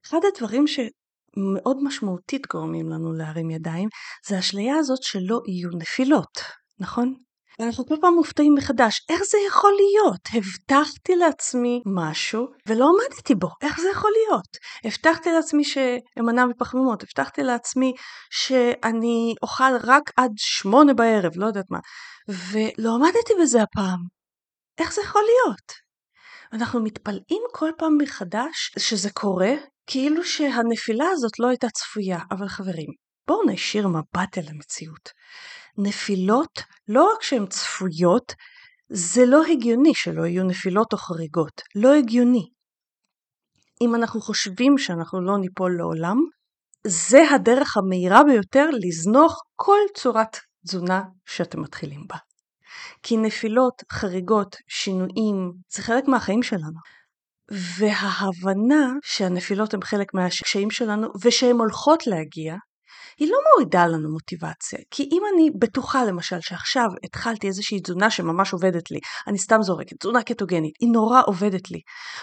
אחד 0.06 0.18
הדברים 0.34 0.64
שמאוד 0.66 1.82
משמעותית 1.82 2.46
גורמים 2.52 2.88
לנו 2.88 3.12
להרים 3.12 3.50
ידיים 3.50 3.88
זה 4.26 4.36
האשליה 4.36 4.76
הזאת 4.76 5.02
שלא 5.02 5.40
יהיו 5.46 5.70
נפילות, 5.78 6.40
נכון? 6.78 7.14
ואנחנו 7.58 7.86
כל 7.86 7.94
פעם 8.00 8.14
מופתעים 8.14 8.54
מחדש, 8.54 9.06
איך 9.08 9.22
זה 9.22 9.38
יכול 9.48 9.72
להיות? 9.72 10.20
הבטחתי 10.34 11.16
לעצמי 11.16 11.82
משהו 11.86 12.46
ולא 12.68 12.88
עמדתי 12.88 13.34
בו, 13.34 13.48
איך 13.62 13.80
זה 13.80 13.88
יכול 13.92 14.10
להיות? 14.16 14.48
הבטחתי 14.84 15.32
לעצמי 15.32 15.64
שאמנע 15.64 16.46
מפחמימות, 16.46 17.02
הבטחתי 17.02 17.42
לעצמי 17.42 17.92
שאני 18.30 19.34
אוכל 19.42 19.76
רק 19.84 20.10
עד 20.16 20.30
שמונה 20.36 20.94
בערב, 20.94 21.32
לא 21.36 21.46
יודעת 21.46 21.70
מה, 21.70 21.78
ולא 22.28 22.94
עמדתי 22.94 23.32
בזה 23.42 23.62
הפעם. 23.62 24.23
איך 24.78 24.92
זה 24.92 25.02
יכול 25.02 25.22
להיות? 25.22 25.72
אנחנו 26.52 26.82
מתפלאים 26.82 27.42
כל 27.52 27.70
פעם 27.78 27.98
מחדש 28.02 28.72
שזה 28.78 29.10
קורה, 29.10 29.52
כאילו 29.86 30.24
שהנפילה 30.24 31.04
הזאת 31.12 31.38
לא 31.38 31.48
הייתה 31.48 31.66
צפויה, 31.68 32.18
אבל 32.30 32.48
חברים, 32.48 32.88
בואו 33.26 33.50
נשאיר 33.50 33.88
מבט 33.88 34.38
אל 34.38 34.48
המציאות. 34.48 35.10
נפילות, 35.78 36.62
לא 36.88 37.12
רק 37.12 37.22
שהן 37.22 37.46
צפויות, 37.46 38.32
זה 38.88 39.26
לא 39.26 39.44
הגיוני 39.44 39.94
שלא 39.94 40.26
יהיו 40.26 40.44
נפילות 40.44 40.92
או 40.92 40.98
חריגות. 40.98 41.62
לא 41.74 41.94
הגיוני. 41.94 42.48
אם 43.82 43.94
אנחנו 43.94 44.20
חושבים 44.20 44.78
שאנחנו 44.78 45.20
לא 45.20 45.38
ניפול 45.38 45.76
לעולם, 45.78 46.16
זה 46.86 47.30
הדרך 47.34 47.76
המהירה 47.76 48.24
ביותר 48.24 48.66
לזנוח 48.72 49.42
כל 49.56 49.78
צורת 49.96 50.36
תזונה 50.66 51.02
שאתם 51.26 51.60
מתחילים 51.62 52.00
בה. 52.08 52.16
כי 53.02 53.16
נפילות, 53.16 53.82
חריגות, 53.92 54.56
שינויים, 54.68 55.52
זה 55.74 55.82
חלק 55.82 56.08
מהחיים 56.08 56.42
שלנו. 56.42 56.80
וההבנה 57.50 58.92
שהנפילות 59.04 59.74
הן 59.74 59.80
חלק 59.82 60.14
מהקשיים 60.14 60.70
שלנו 60.70 61.08
ושהן 61.24 61.56
הולכות 61.56 62.06
להגיע, 62.06 62.54
היא 63.18 63.30
לא 63.30 63.38
מורידה 63.50 63.86
לנו 63.86 64.12
מוטיבציה. 64.12 64.78
כי 64.90 65.08
אם 65.12 65.22
אני 65.34 65.50
בטוחה 65.58 66.04
למשל 66.04 66.40
שעכשיו 66.40 66.86
התחלתי 67.04 67.46
איזושהי 67.46 67.80
תזונה 67.80 68.10
שממש 68.10 68.52
עובדת 68.52 68.90
לי, 68.90 68.98
אני 69.26 69.38
סתם 69.38 69.62
זורקת, 69.62 69.96
תזונה 70.00 70.22
קטוגנית, 70.22 70.74
היא 70.80 70.88
נורא 70.92 71.22
עובדת 71.26 71.70
לי, 71.70 71.80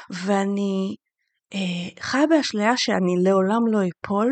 ואני 0.10 0.96
אה, 1.54 2.04
חיה 2.04 2.28
באשליה 2.28 2.78
שאני 2.78 3.24
לעולם 3.24 3.68
לא 3.68 3.80
אפול, 3.80 4.28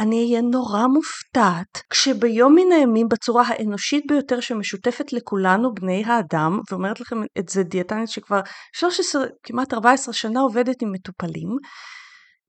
אני 0.00 0.24
אהיה 0.24 0.42
נורא 0.42 0.86
מופתעת 0.86 1.82
כשביום 1.90 2.54
מן 2.54 2.72
הימים 2.72 3.08
בצורה 3.08 3.44
האנושית 3.48 4.04
ביותר 4.08 4.40
שמשותפת 4.40 5.12
לכולנו 5.12 5.74
בני 5.74 6.04
האדם, 6.06 6.60
ואומרת 6.70 7.00
לכם 7.00 7.16
את 7.38 7.48
זה 7.48 7.62
דיאטנית 7.62 8.08
שכבר 8.08 8.40
13, 8.72 9.24
כמעט 9.42 9.74
14 9.74 10.14
שנה 10.14 10.40
עובדת 10.40 10.82
עם 10.82 10.92
מטופלים, 10.92 11.48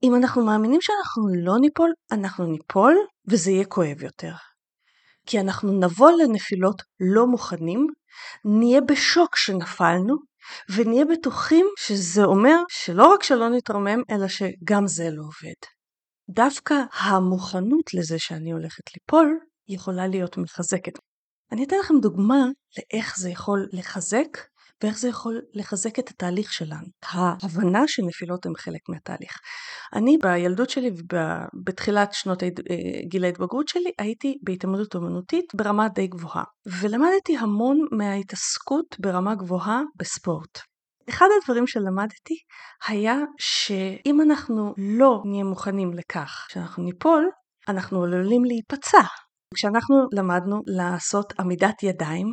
אם 0.04 0.16
אנחנו 0.16 0.46
מאמינים 0.46 0.82
שאנחנו 0.82 1.28
לא 1.36 1.60
ניפול, 1.60 1.92
אנחנו 2.12 2.46
ניפול 2.46 2.96
וזה 3.28 3.52
יהיה 3.52 3.66
כואב 3.66 4.04
יותר. 4.04 4.34
כי 5.26 5.40
אנחנו 5.40 5.80
נבוא 5.80 6.12
לנפילות 6.12 6.82
לא 7.00 7.28
מוכנים, 7.28 7.88
נהיה 8.46 8.82
בשוק 8.82 9.36
שנפלנו, 9.36 10.16
ונהיה 10.70 11.06
בטוחים 11.06 11.66
שזה 11.80 12.24
אומר 12.24 12.56
שלא 12.70 13.14
רק 13.14 13.24
שלא 13.24 13.50
נתרומם, 13.50 14.02
אלא 14.10 14.28
שגם 14.28 14.88
זה 14.88 15.10
לא 15.12 15.22
עובד. 15.22 15.75
דווקא 16.30 16.76
המוכנות 16.94 17.94
לזה 17.94 18.20
שאני 18.20 18.52
הולכת 18.52 18.84
ליפול, 18.96 19.40
יכולה 19.68 20.08
להיות 20.08 20.38
מחזקת. 20.38 20.94
אני 21.52 21.64
אתן 21.64 21.76
לכם 21.80 21.94
דוגמה 22.02 22.46
לאיך 22.78 23.18
זה 23.18 23.30
יכול 23.30 23.68
לחזק 23.72 24.38
ואיך 24.84 24.98
זה 24.98 25.08
יכול 25.08 25.42
לחזק 25.54 26.00
את 26.00 26.10
התהליך 26.10 26.54
שלנו. 26.54 26.88
ההבנה 27.04 27.88
שנפילות 27.88 28.46
הן 28.46 28.54
חלק 28.58 28.82
מהתהליך. 28.90 29.38
אני 29.94 30.18
בילדות 30.22 30.70
שלי 30.70 30.92
ובתחילת 30.92 32.14
שנות 32.14 32.44
אה, 32.44 32.50
גיל 33.10 33.26
ההתבגרות 33.26 33.68
שלי 33.68 33.92
הייתי 34.00 34.38
בהתעמדות 34.44 34.96
אומנותית 34.96 35.46
ברמה 35.56 35.88
די 35.90 36.08
גבוהה 36.08 36.44
ולמדתי 36.82 37.38
המון 37.38 37.78
מההתעסקות 37.92 38.96
ברמה 39.00 39.36
גבוהה 39.36 39.82
בספורט. 40.00 40.60
אחד 41.10 41.28
הדברים 41.42 41.68
שלמדתי 41.68 42.36
היה 42.88 43.16
שאם 43.40 44.22
אנחנו 44.22 44.74
לא 44.78 45.22
נהיה 45.26 45.44
מוכנים 45.44 45.94
לכך 45.94 46.48
שאנחנו 46.50 46.84
ניפול, 46.84 47.30
אנחנו 47.68 48.04
עלולים 48.04 48.46
להיפצע. 48.46 49.02
כשאנחנו 49.56 49.96
למדנו 50.14 50.62
לעשות 50.68 51.34
עמידת 51.40 51.84
ידיים, 51.84 52.28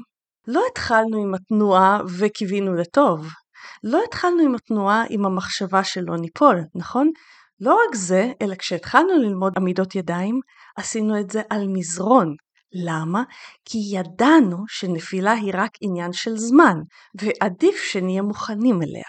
לא 0.47 0.62
התחלנו 0.71 1.23
עם 1.23 1.35
התנועה 1.35 2.00
וקיווינו 2.19 2.75
לטוב. 2.75 3.26
לא 3.85 4.02
התחלנו 4.09 4.43
עם 4.43 4.55
התנועה 4.55 5.05
עם 5.11 5.26
המחשבה 5.26 5.85
שלא 5.85 6.17
ניפול, 6.17 6.61
נכון? 6.75 7.11
לא 7.61 7.75
רק 7.75 7.95
זה, 7.95 8.33
אלא 8.43 8.55
כשהתחלנו 8.55 9.19
ללמוד 9.19 9.52
עמידות 9.57 9.95
ידיים, 9.95 10.41
עשינו 10.76 11.21
את 11.21 11.31
זה 11.31 11.43
על 11.50 11.67
מזרון. 11.69 12.35
למה? 12.75 13.23
כי 13.64 13.79
ידענו 13.93 14.57
שנפילה 14.69 15.33
היא 15.33 15.52
רק 15.55 15.71
עניין 15.81 16.12
של 16.12 16.37
זמן, 16.37 16.76
ועדיף 17.21 17.76
שנהיה 17.76 18.23
מוכנים 18.23 18.83
אליה. 18.83 19.05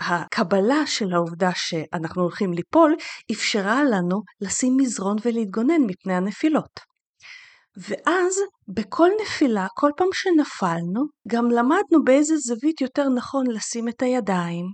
הקבלה 0.00 0.86
של 0.86 1.14
העובדה 1.14 1.50
שאנחנו 1.54 2.22
הולכים 2.22 2.52
ליפול 2.52 2.96
אפשרה 3.32 3.84
לנו 3.84 4.22
לשים 4.40 4.76
מזרון 4.76 5.16
ולהתגונן 5.24 5.82
מפני 5.86 6.14
הנפילות. 6.14 6.80
ואז 7.76 8.40
בכל 8.68 9.08
נפילה, 9.22 9.66
כל 9.74 9.90
פעם 9.96 10.08
שנפלנו, 10.12 11.02
גם 11.28 11.50
למדנו 11.50 12.04
באיזה 12.04 12.36
זווית 12.36 12.80
יותר 12.80 13.08
נכון 13.08 13.46
לשים 13.46 13.88
את 13.88 14.02
הידיים, 14.02 14.66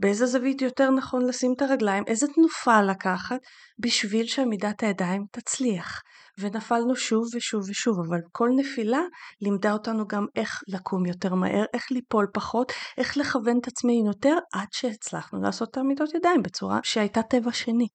באיזה 0.00 0.26
זווית 0.26 0.62
יותר 0.62 0.90
נכון 0.90 1.26
לשים 1.26 1.52
את 1.56 1.62
הרגליים, 1.62 2.04
איזה 2.06 2.26
תנופה 2.34 2.82
לקחת, 2.82 3.40
בשביל 3.78 4.26
שעמידת 4.26 4.82
הידיים 4.82 5.24
תצליח. 5.32 6.02
ונפלנו 6.38 6.96
שוב 6.96 7.24
ושוב 7.34 7.62
ושוב, 7.68 8.00
אבל 8.08 8.18
כל 8.32 8.48
נפילה 8.56 9.00
לימדה 9.40 9.72
אותנו 9.72 10.06
גם 10.06 10.26
איך 10.36 10.62
לקום 10.68 11.06
יותר 11.06 11.34
מהר, 11.34 11.64
איך 11.74 11.90
ליפול 11.90 12.26
פחות, 12.34 12.72
איך 12.98 13.16
לכוון 13.16 13.58
את 13.58 13.68
עצמנו 13.68 14.06
יותר, 14.06 14.36
עד 14.52 14.68
שהצלחנו 14.72 15.42
לעשות 15.42 15.68
את 15.70 15.78
עמידות 15.78 16.14
ידיים 16.14 16.42
בצורה 16.42 16.80
שהייתה 16.82 17.22
טבע 17.22 17.52
שני. 17.52 17.88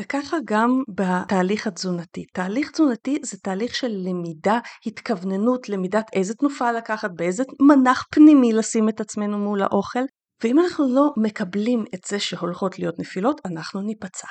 וככה 0.00 0.36
גם 0.44 0.82
בתהליך 0.88 1.66
התזונתי. 1.66 2.24
תהליך 2.34 2.70
תזונתי 2.70 3.18
זה 3.22 3.36
תהליך 3.42 3.74
של 3.74 3.90
למידה, 3.90 4.58
התכווננות, 4.86 5.68
למידת 5.68 6.10
איזה 6.12 6.34
תנופה 6.34 6.72
לקחת, 6.72 7.10
באיזה 7.16 7.44
מנח 7.62 8.06
פנימי 8.10 8.52
לשים 8.52 8.88
את 8.88 9.00
עצמנו 9.00 9.38
מול 9.38 9.62
האוכל, 9.62 10.04
ואם 10.42 10.58
אנחנו 10.58 10.94
לא 10.94 11.10
מקבלים 11.16 11.84
את 11.94 12.00
זה 12.06 12.20
שהולכות 12.20 12.78
להיות 12.78 12.98
נפילות, 12.98 13.40
אנחנו 13.44 13.80
ניפצע. 13.80 14.28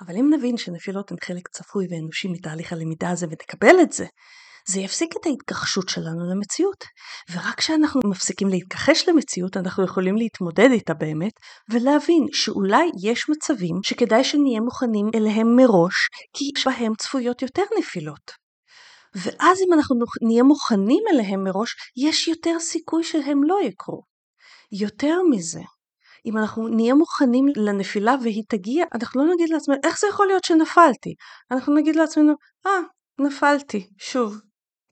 אבל 0.00 0.16
אם 0.16 0.30
נבין 0.34 0.56
שנפילות 0.56 1.10
הן 1.10 1.16
חלק 1.24 1.48
צפוי 1.48 1.86
ואנושי 1.90 2.28
מתהליך 2.28 2.72
הלמידה 2.72 3.10
הזה 3.10 3.26
ונקבל 3.26 3.76
את 3.82 3.92
זה, 3.92 4.06
זה 4.68 4.80
יפסיק 4.80 5.16
את 5.20 5.26
ההתכחשות 5.26 5.88
שלנו 5.88 6.30
למציאות. 6.30 6.84
ורק 7.32 7.54
כשאנחנו 7.58 8.00
מפסיקים 8.10 8.48
להתכחש 8.48 9.08
למציאות, 9.08 9.56
אנחנו 9.56 9.84
יכולים 9.84 10.16
להתמודד 10.16 10.68
איתה 10.72 10.94
באמת, 10.94 11.32
ולהבין 11.70 12.26
שאולי 12.32 12.90
יש 13.02 13.28
מצבים 13.28 13.76
שכדאי 13.82 14.24
שנהיה 14.24 14.60
מוכנים 14.60 15.06
אליהם 15.14 15.56
מראש, 15.56 16.08
כי 16.36 16.44
בהם 16.66 16.92
צפויות 16.94 17.42
יותר 17.42 17.62
נפילות. 17.78 18.30
ואז 19.14 19.58
אם 19.60 19.72
אנחנו 19.72 19.96
נהיה 20.26 20.42
מוכנים 20.42 21.02
אליהם 21.12 21.44
מראש, 21.44 21.74
יש 21.96 22.28
יותר 22.28 22.58
סיכוי 22.60 23.04
שהם 23.04 23.44
לא 23.44 23.58
יקרו. 23.62 24.13
יותר 24.72 25.16
מזה, 25.30 25.60
אם 26.26 26.38
אנחנו 26.38 26.68
נהיה 26.68 26.94
מוכנים 26.94 27.46
לנפילה 27.56 28.14
והיא 28.22 28.42
תגיע, 28.48 28.84
אנחנו 28.94 29.24
לא 29.24 29.34
נגיד 29.34 29.48
לעצמנו, 29.48 29.78
איך 29.84 29.98
זה 30.00 30.06
יכול 30.06 30.26
להיות 30.26 30.44
שנפלתי? 30.44 31.14
אנחנו 31.50 31.74
נגיד 31.74 31.96
לעצמנו, 31.96 32.32
אה, 32.66 32.70
ah, 32.70 33.24
נפלתי, 33.24 33.88
שוב. 33.98 34.40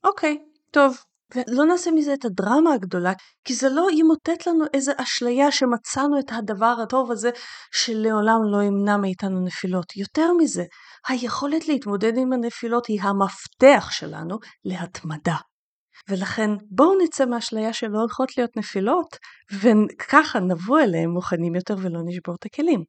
אוקיי, 0.05 0.39
טוב. 0.71 0.97
ולא 1.35 1.65
נעשה 1.65 1.91
מזה 1.91 2.15
את 2.15 2.25
הדרמה 2.25 2.73
הגדולה, 2.75 3.13
כי 3.45 3.55
זה 3.55 3.69
לא 3.69 3.87
ימוטט 3.93 4.47
לנו 4.47 4.65
איזה 4.75 4.93
אשליה 4.97 5.53
שמצאנו 5.53 6.19
את 6.19 6.31
הדבר 6.33 6.75
הטוב 6.83 7.11
הזה 7.11 7.31
שלעולם 7.73 8.39
לא 8.53 8.63
ימנע 8.63 8.97
מאיתנו 8.97 9.45
נפילות. 9.45 9.97
יותר 9.97 10.33
מזה, 10.33 10.65
היכולת 11.09 11.69
להתמודד 11.69 12.13
עם 12.17 12.33
הנפילות 12.33 12.87
היא 12.87 13.03
המפתח 13.03 13.91
שלנו 13.91 14.39
להתמדה. 14.65 15.37
ולכן 16.09 16.51
בואו 16.71 16.99
נצא 17.05 17.27
מהאשליה 17.27 17.73
שלא 17.73 17.99
הולכות 17.99 18.37
להיות 18.37 18.57
נפילות, 18.57 19.17
וככה 19.53 20.41
נבוא 20.41 20.81
אליהם 20.81 21.11
מוכנים 21.11 21.55
יותר 21.55 21.75
ולא 21.79 22.01
נשבור 22.05 22.35
את 22.35 22.47
הכלים. 22.47 22.85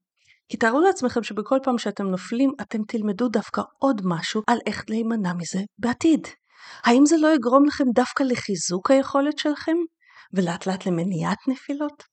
כי 0.50 0.58
תארו 0.58 0.82
לעצמכם 0.82 1.24
שבכל 1.24 1.60
פעם 1.64 1.78
שאתם 1.78 2.06
נופלים, 2.06 2.52
אתם 2.62 2.80
תלמדו 2.88 3.28
דווקא 3.28 3.62
עוד 3.80 4.02
משהו 4.06 4.42
על 4.48 4.58
איך 4.66 4.84
להימנע 4.90 5.34
מזה 5.34 5.60
בעתיד. 5.78 6.28
האם 6.84 7.06
זה 7.06 7.16
לא 7.18 7.36
יגרום 7.36 7.66
לכם 7.66 7.84
דווקא 7.96 8.24
לחיזוק 8.24 8.92
היכולת 8.92 9.40
שלכם, 9.40 9.78
ולאט 10.34 10.68
לאט 10.68 10.86
למניעת 10.86 11.38
נפילות? 11.48 12.04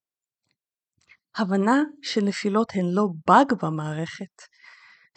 הבנה 1.37 1.83
שנפילות 2.03 2.73
הן 2.75 2.85
לא 2.85 3.07
באג 3.27 3.53
במערכת, 3.63 4.43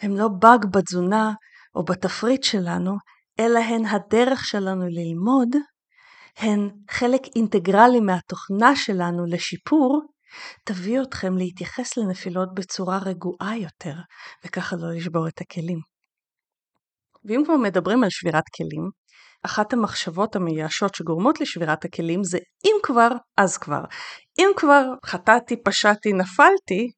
הן 0.00 0.16
לא 0.16 0.28
באג 0.28 0.66
בתזונה 0.72 1.32
או 1.74 1.84
בתפריט 1.84 2.42
שלנו, 2.42 2.96
אלא 3.40 3.58
הן 3.58 3.86
הדרך 3.86 4.44
שלנו 4.44 4.84
ללמוד 4.88 5.48
הן 6.36 6.70
חלק 6.90 7.20
אינטגרלי 7.36 8.00
מהתוכנה 8.00 8.76
שלנו 8.76 9.26
לשיפור, 9.26 10.02
תביא 10.64 11.02
אתכם 11.02 11.36
להתייחס 11.38 11.96
לנפילות 11.96 12.54
בצורה 12.54 12.98
רגועה 12.98 13.56
יותר, 13.56 13.94
וככה 14.44 14.76
לא 14.76 14.92
לשבור 14.96 15.28
את 15.28 15.40
הכלים. 15.40 15.78
ואם 17.24 17.42
כבר 17.44 17.56
מדברים 17.56 18.04
על 18.04 18.10
שבירת 18.10 18.44
כלים, 18.56 18.90
אחת 19.42 19.72
המחשבות 19.72 20.36
המייאשות 20.36 20.94
שגורמות 20.94 21.40
לשבירת 21.40 21.84
הכלים 21.84 22.24
זה 22.24 22.38
אם 22.64 22.76
כבר, 22.82 23.08
אז 23.36 23.58
כבר. 23.58 23.84
אם 24.38 24.48
כבר 24.56 24.84
חטאתי, 25.06 25.56
פשעתי, 25.64 26.12
נפלתי, 26.12 26.90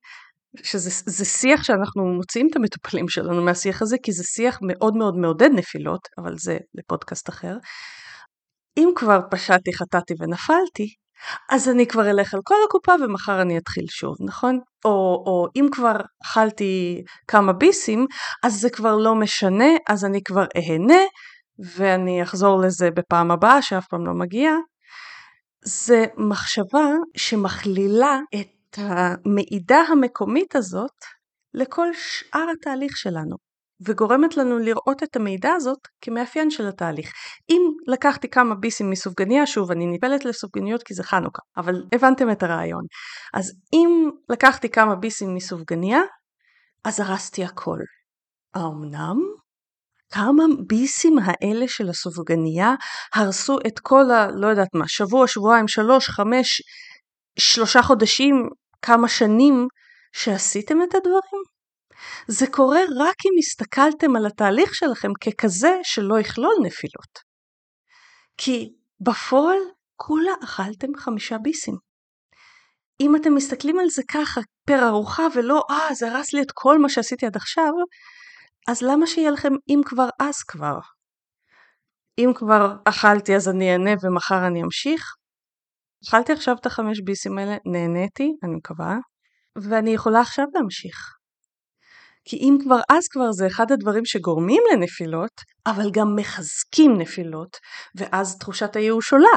שזה 0.63 1.25
שיח 1.25 1.63
שאנחנו 1.63 2.07
מוציאים 2.07 2.49
את 2.51 2.57
המטופלים 2.57 3.09
שלנו 3.09 3.45
מהשיח 3.45 3.83
הזה, 3.83 3.97
כי 4.03 4.13
זה 4.13 4.25
שיח 4.25 4.59
מאוד 4.63 4.97
מאוד 4.97 5.15
מעודד 5.17 5.51
נפילות, 5.55 6.09
אבל 6.19 6.39
זה 6.39 6.59
לפודקאסט 6.75 7.29
אחר. 7.29 7.57
אם 8.77 8.91
כבר 8.97 9.21
פשעתי, 9.31 9.73
חטאתי 9.75 10.15
ונפלתי, 10.19 10.95
אז 11.51 11.69
אני 11.69 11.87
כבר 11.87 12.11
אלך 12.11 12.35
על 12.35 12.41
כל 12.45 12.55
הקופה 12.69 12.93
ומחר 13.05 13.43
אני 13.43 13.59
אתחיל 13.59 13.85
שוב, 13.89 14.17
נכון? 14.21 14.59
או, 14.85 14.91
או 15.27 15.47
אם 15.57 15.69
כבר 15.73 15.97
אכלתי 16.25 17.03
כמה 17.29 17.53
ביסים, 17.53 18.07
אז 18.45 18.61
זה 18.61 18.71
כבר 18.71 18.97
לא 18.97 19.15
משנה, 19.15 19.69
אז 19.89 20.05
אני 20.05 20.23
כבר 20.23 20.45
אהנה 20.57 21.03
ואני 21.77 22.23
אחזור 22.23 22.61
לזה 22.61 22.91
בפעם 22.91 23.31
הבאה 23.31 23.63
שאף 23.63 23.87
פעם 23.89 24.07
לא 24.07 24.13
מגיע. 24.15 24.51
זה 25.65 26.05
מחשבה 26.17 26.87
שמכלילה 27.17 28.19
את 28.41 28.79
המעידה 28.79 29.79
המקומית 29.79 30.57
הזאת 30.57 31.05
לכל 31.55 31.89
שאר 31.95 32.47
התהליך 32.53 32.97
שלנו. 32.97 33.46
וגורמת 33.87 34.37
לנו 34.37 34.59
לראות 34.59 35.03
את 35.03 35.17
המידע 35.17 35.53
הזאת 35.53 35.79
כמאפיין 36.01 36.51
של 36.51 36.69
התהליך. 36.69 37.13
אם 37.51 37.63
לקחתי 37.87 38.29
כמה 38.29 38.55
ביסים 38.55 38.91
מסופגניה, 38.91 39.47
שוב 39.47 39.71
אני 39.71 39.87
נפלת 39.87 40.25
לסופגניות 40.25 40.83
כי 40.83 40.95
זה 40.95 41.03
חנוכה, 41.03 41.43
אבל 41.57 41.85
הבנתם 41.95 42.31
את 42.31 42.43
הרעיון. 42.43 42.83
אז 43.35 43.53
אם 43.73 44.11
לקחתי 44.29 44.69
כמה 44.69 44.95
ביסים 44.97 45.35
מסופגניה, 45.35 46.01
אז 46.85 47.01
הרסתי 47.01 47.45
הכל. 47.45 47.79
האמנם? 48.55 49.17
כמה 50.13 50.45
ביסים 50.67 51.17
האלה 51.19 51.69
של 51.69 51.89
הסופגניה 51.89 52.75
הרסו 53.15 53.59
את 53.67 53.79
כל 53.79 54.11
ה... 54.11 54.27
לא 54.35 54.47
יודעת 54.47 54.69
מה, 54.75 54.89
שבוע, 54.89 55.29
שבועיים, 55.29 55.69
שלוש, 55.69 56.09
חמש, 56.09 56.63
שלושה 57.39 57.83
חודשים, 57.83 58.49
כמה 58.83 59.09
שנים 59.09 59.69
שעשיתם 60.13 60.83
את 60.83 60.95
הדברים? 60.95 61.56
זה 62.29 62.47
קורה 62.47 62.81
רק 62.81 63.17
אם 63.27 63.39
הסתכלתם 63.39 64.17
על 64.17 64.27
התהליך 64.27 64.75
שלכם 64.75 65.09
ככזה 65.15 65.79
שלא 65.83 66.21
יכלול 66.21 66.55
נפילות. 66.63 67.19
כי 68.37 68.73
בפועל 69.01 69.59
כולה 69.97 70.33
אכלתם 70.45 70.89
חמישה 70.97 71.39
ביסים. 71.39 71.75
אם 73.01 73.17
אתם 73.17 73.35
מסתכלים 73.35 73.79
על 73.79 73.89
זה 73.89 74.03
ככה 74.11 74.41
פר 74.67 74.89
ארוחה 74.89 75.23
ולא 75.35 75.63
אה 75.71 75.95
זה 75.95 76.13
הרס 76.13 76.33
לי 76.33 76.43
את 76.43 76.53
כל 76.55 76.79
מה 76.79 76.89
שעשיתי 76.89 77.27
עד 77.27 77.37
עכשיו, 77.37 77.73
אז 78.69 78.83
למה 78.83 79.07
שיהיה 79.07 79.31
לכם 79.31 79.53
אם 79.69 79.81
כבר 79.85 80.09
אז 80.21 80.43
כבר? 80.43 80.79
אם 82.19 82.33
כבר 82.35 82.77
אכלתי 82.85 83.37
אז 83.37 83.49
אני 83.49 83.73
אענה 83.73 83.91
ומחר 84.03 84.47
אני 84.47 84.63
אמשיך? 84.63 85.15
אכלתי 86.09 86.33
עכשיו 86.33 86.57
את 86.61 86.67
החמש 86.67 87.01
ביסים 87.05 87.39
האלה, 87.39 87.57
נהניתי, 87.67 88.33
אני 88.43 88.55
מקווה, 88.57 88.97
ואני 89.57 89.91
יכולה 89.91 90.21
עכשיו 90.21 90.47
להמשיך. 90.55 91.17
כי 92.29 92.37
אם 92.37 92.59
כבר 92.63 92.81
אז 92.89 93.09
כבר 93.09 93.33
זה 93.33 93.47
אחד 93.47 93.73
הדברים 93.73 94.05
שגורמים 94.05 94.63
לנפילות, 94.73 95.41
אבל 95.67 95.91
גם 95.91 96.17
מחזקים 96.17 96.99
נפילות, 96.99 97.57
ואז 97.95 98.39
תחושת 98.39 98.77
הייאוש 98.77 99.13
עולה. 99.13 99.37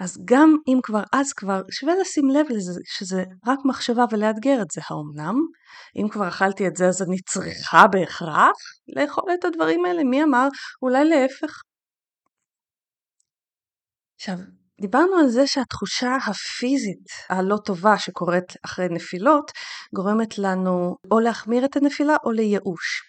אז 0.00 0.18
גם 0.24 0.56
אם 0.68 0.78
כבר 0.82 1.02
אז 1.12 1.32
כבר, 1.32 1.62
שווה 1.70 1.94
לשים 2.00 2.30
לב 2.30 2.46
לזה 2.50 2.80
שזה 2.84 3.24
רק 3.46 3.58
מחשבה 3.64 4.04
ולאתגר 4.10 4.62
את 4.62 4.70
זה. 4.70 4.80
האומנם? 4.90 5.34
אם 5.96 6.08
כבר 6.08 6.28
אכלתי 6.28 6.66
את 6.66 6.76
זה 6.76 6.88
אז 6.88 7.02
אני 7.02 7.16
צריכה 7.20 7.86
בהכרח 7.92 8.56
לאכול 8.96 9.30
את 9.34 9.44
הדברים 9.44 9.84
האלה? 9.84 10.04
מי 10.04 10.22
אמר? 10.22 10.48
אולי 10.82 11.04
להפך. 11.04 11.60
עכשיו, 14.14 14.36
דיברנו 14.82 15.16
על 15.16 15.28
זה 15.28 15.46
שהתחושה 15.46 16.16
הפיזית 16.26 17.06
הלא 17.30 17.56
טובה 17.64 17.98
שקורית 17.98 18.52
אחרי 18.64 18.86
נפילות 18.90 19.50
גורמת 19.94 20.38
לנו 20.38 20.96
או 21.10 21.20
להחמיר 21.20 21.64
את 21.64 21.76
הנפילה 21.76 22.16
או 22.24 22.32
לייאוש. 22.32 23.02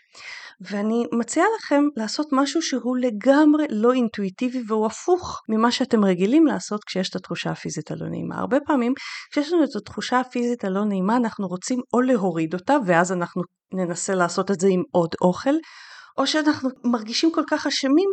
ואני 0.61 1.05
מציעה 1.11 1.45
לכם 1.57 1.83
לעשות 1.97 2.27
משהו 2.31 2.61
שהוא 2.61 2.97
לגמרי 2.97 3.65
לא 3.69 3.93
אינטואיטיבי 3.93 4.63
והוא 4.67 4.85
הפוך 4.85 5.41
ממה 5.49 5.71
שאתם 5.71 6.05
רגילים 6.05 6.45
לעשות 6.45 6.83
כשיש 6.83 7.09
את 7.09 7.15
התחושה 7.15 7.51
הפיזית 7.51 7.91
הלא 7.91 8.07
נעימה. 8.09 8.39
הרבה 8.39 8.57
פעמים 8.65 8.93
כשיש 9.31 9.53
לנו 9.53 9.63
את 9.63 9.75
התחושה 9.75 10.19
הפיזית 10.19 10.63
הלא 10.63 10.85
נעימה 10.85 11.15
אנחנו 11.15 11.47
רוצים 11.47 11.79
או 11.93 12.01
להוריד 12.01 12.53
אותה 12.53 12.77
ואז 12.85 13.11
אנחנו 13.11 13.41
ננסה 13.73 14.15
לעשות 14.15 14.51
את 14.51 14.59
זה 14.59 14.67
עם 14.71 14.83
עוד 14.91 15.15
אוכל 15.21 15.55
או 16.17 16.27
שאנחנו 16.27 16.69
מרגישים 16.83 17.31
כל 17.31 17.43
כך 17.49 17.67
אשמים 17.67 18.09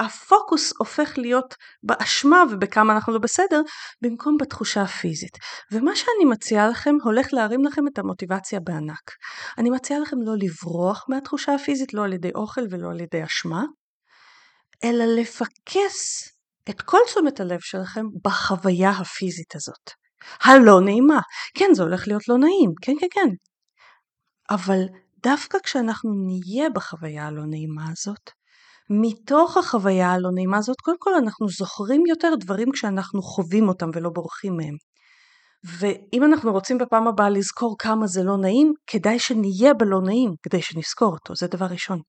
הפוקוס 0.00 0.72
הופך 0.78 1.18
להיות 1.18 1.54
באשמה 1.82 2.42
ובכמה 2.50 2.92
אנחנו 2.92 3.12
לא 3.12 3.18
בסדר, 3.18 3.60
במקום 4.02 4.36
בתחושה 4.40 4.82
הפיזית. 4.82 5.38
ומה 5.72 5.96
שאני 5.96 6.24
מציעה 6.30 6.68
לכם 6.68 6.94
הולך 7.02 7.26
להרים 7.32 7.64
לכם 7.64 7.88
את 7.88 7.98
המוטיבציה 7.98 8.60
בענק. 8.60 9.10
אני 9.58 9.70
מציעה 9.70 10.00
לכם 10.00 10.16
לא 10.22 10.32
לברוח 10.38 11.04
מהתחושה 11.08 11.54
הפיזית, 11.54 11.94
לא 11.94 12.04
על 12.04 12.12
ידי 12.12 12.30
אוכל 12.34 12.62
ולא 12.70 12.90
על 12.90 13.00
ידי 13.00 13.24
אשמה, 13.24 13.64
אלא 14.84 15.04
לפקס 15.04 16.28
את 16.70 16.82
כל 16.82 16.98
תשומת 17.06 17.40
הלב 17.40 17.60
שלכם 17.60 18.04
בחוויה 18.24 18.90
הפיזית 18.90 19.54
הזאת. 19.54 19.90
הלא 20.44 20.80
נעימה. 20.80 21.20
כן, 21.54 21.74
זה 21.74 21.82
הולך 21.82 22.08
להיות 22.08 22.28
לא 22.28 22.38
נעים, 22.38 22.72
כן, 22.82 22.92
כן, 23.00 23.06
כן. 23.10 23.28
אבל 24.50 24.80
דווקא 25.22 25.58
כשאנחנו 25.58 26.10
נהיה 26.26 26.70
בחוויה 26.70 27.26
הלא 27.26 27.42
נעימה 27.46 27.84
הזאת, 27.90 28.30
מתוך 29.00 29.56
החוויה 29.56 30.10
הלא 30.10 30.30
נעימה 30.34 30.58
הזאת, 30.58 30.76
קודם 30.80 30.96
כל 30.98 31.14
אנחנו 31.14 31.48
זוכרים 31.48 32.06
יותר 32.06 32.34
דברים 32.40 32.68
כשאנחנו 32.72 33.22
חווים 33.22 33.68
אותם 33.68 33.90
ולא 33.94 34.10
בורחים 34.10 34.56
מהם. 34.56 34.74
ואם 35.78 36.24
אנחנו 36.24 36.52
רוצים 36.52 36.78
בפעם 36.78 37.08
הבאה 37.08 37.30
לזכור 37.30 37.76
כמה 37.78 38.06
זה 38.06 38.22
לא 38.22 38.36
נעים, 38.36 38.72
כדאי 38.86 39.18
שנהיה 39.18 39.74
בלא 39.74 40.00
נעים 40.00 40.30
כדי 40.42 40.62
שנזכור 40.62 41.12
אותו, 41.12 41.34
זה 41.34 41.46
דבר 41.46 41.66
ראשון. 41.66 42.00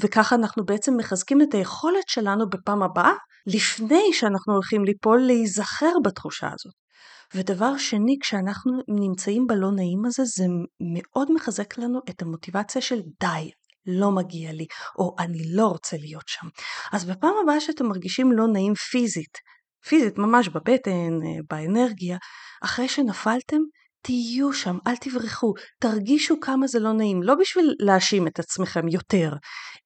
וככה 0.00 0.34
אנחנו 0.34 0.64
בעצם 0.64 0.96
מחזקים 0.96 1.42
את 1.42 1.54
היכולת 1.54 2.08
שלנו 2.08 2.48
בפעם 2.48 2.82
הבאה, 2.82 3.12
לפני 3.46 4.12
שאנחנו 4.12 4.52
הולכים 4.52 4.84
ליפול, 4.84 5.20
להיזכר 5.20 5.92
בתחושה 6.04 6.46
הזאת. 6.46 6.74
ודבר 7.34 7.76
שני, 7.76 8.16
כשאנחנו 8.22 8.72
נמצאים 8.88 9.46
בלא 9.46 9.70
נעים 9.70 10.04
הזה, 10.06 10.22
זה 10.24 10.44
מאוד 10.94 11.32
מחזק 11.32 11.78
לנו 11.78 12.00
את 12.10 12.22
המוטיבציה 12.22 12.82
של 12.82 13.00
די, 13.20 13.50
לא 13.86 14.10
מגיע 14.10 14.52
לי, 14.52 14.66
או 14.98 15.16
אני 15.18 15.42
לא 15.54 15.66
רוצה 15.66 15.96
להיות 15.96 16.28
שם. 16.28 16.46
אז 16.92 17.04
בפעם 17.04 17.34
הבאה 17.42 17.60
שאתם 17.60 17.86
מרגישים 17.86 18.32
לא 18.32 18.46
נעים 18.46 18.74
פיזית, 18.74 19.38
פיזית 19.88 20.18
ממש 20.18 20.48
בבטן, 20.48 21.22
אה, 21.22 21.40
באנרגיה, 21.50 22.18
אחרי 22.64 22.88
שנפלתם, 22.88 23.60
תהיו 24.02 24.52
שם, 24.52 24.78
אל 24.86 24.96
תברחו, 24.96 25.52
תרגישו 25.80 26.40
כמה 26.40 26.66
זה 26.66 26.78
לא 26.78 26.92
נעים, 26.92 27.22
לא 27.22 27.34
בשביל 27.34 27.74
להאשים 27.78 28.26
את 28.26 28.38
עצמכם 28.38 28.88
יותר, 28.88 29.32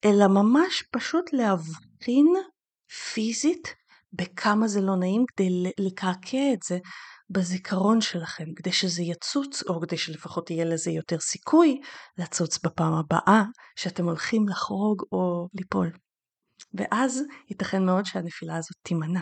אלא 0.05 0.27
ממש 0.27 0.83
פשוט 0.93 1.33
להבחין 1.33 2.27
פיזית 3.13 3.75
בכמה 4.13 4.69
זה 4.69 4.81
לא 4.81 4.97
נעים 4.97 5.25
כדי 5.37 5.49
לקעקע 5.79 6.53
את 6.53 6.63
זה 6.63 6.79
בזיכרון 7.31 8.01
שלכם, 8.01 8.45
כדי 8.57 8.73
שזה 8.73 9.03
יצוץ, 9.03 9.63
או 9.63 9.81
כדי 9.81 9.97
שלפחות 9.97 10.51
יהיה 10.51 10.65
לזה 10.65 10.91
יותר 10.91 11.21
סיכוי 11.21 11.81
לצוץ 12.19 12.59
בפעם 12.65 12.93
הבאה 12.93 13.43
שאתם 13.77 14.05
הולכים 14.05 14.49
לחרוג 14.49 15.03
או 15.13 15.49
ליפול. 15.55 15.93
ואז 16.75 17.23
ייתכן 17.51 17.85
מאוד 17.87 18.05
שהנפילה 18.05 18.57
הזאת 18.57 18.77
תימנע. 18.83 19.21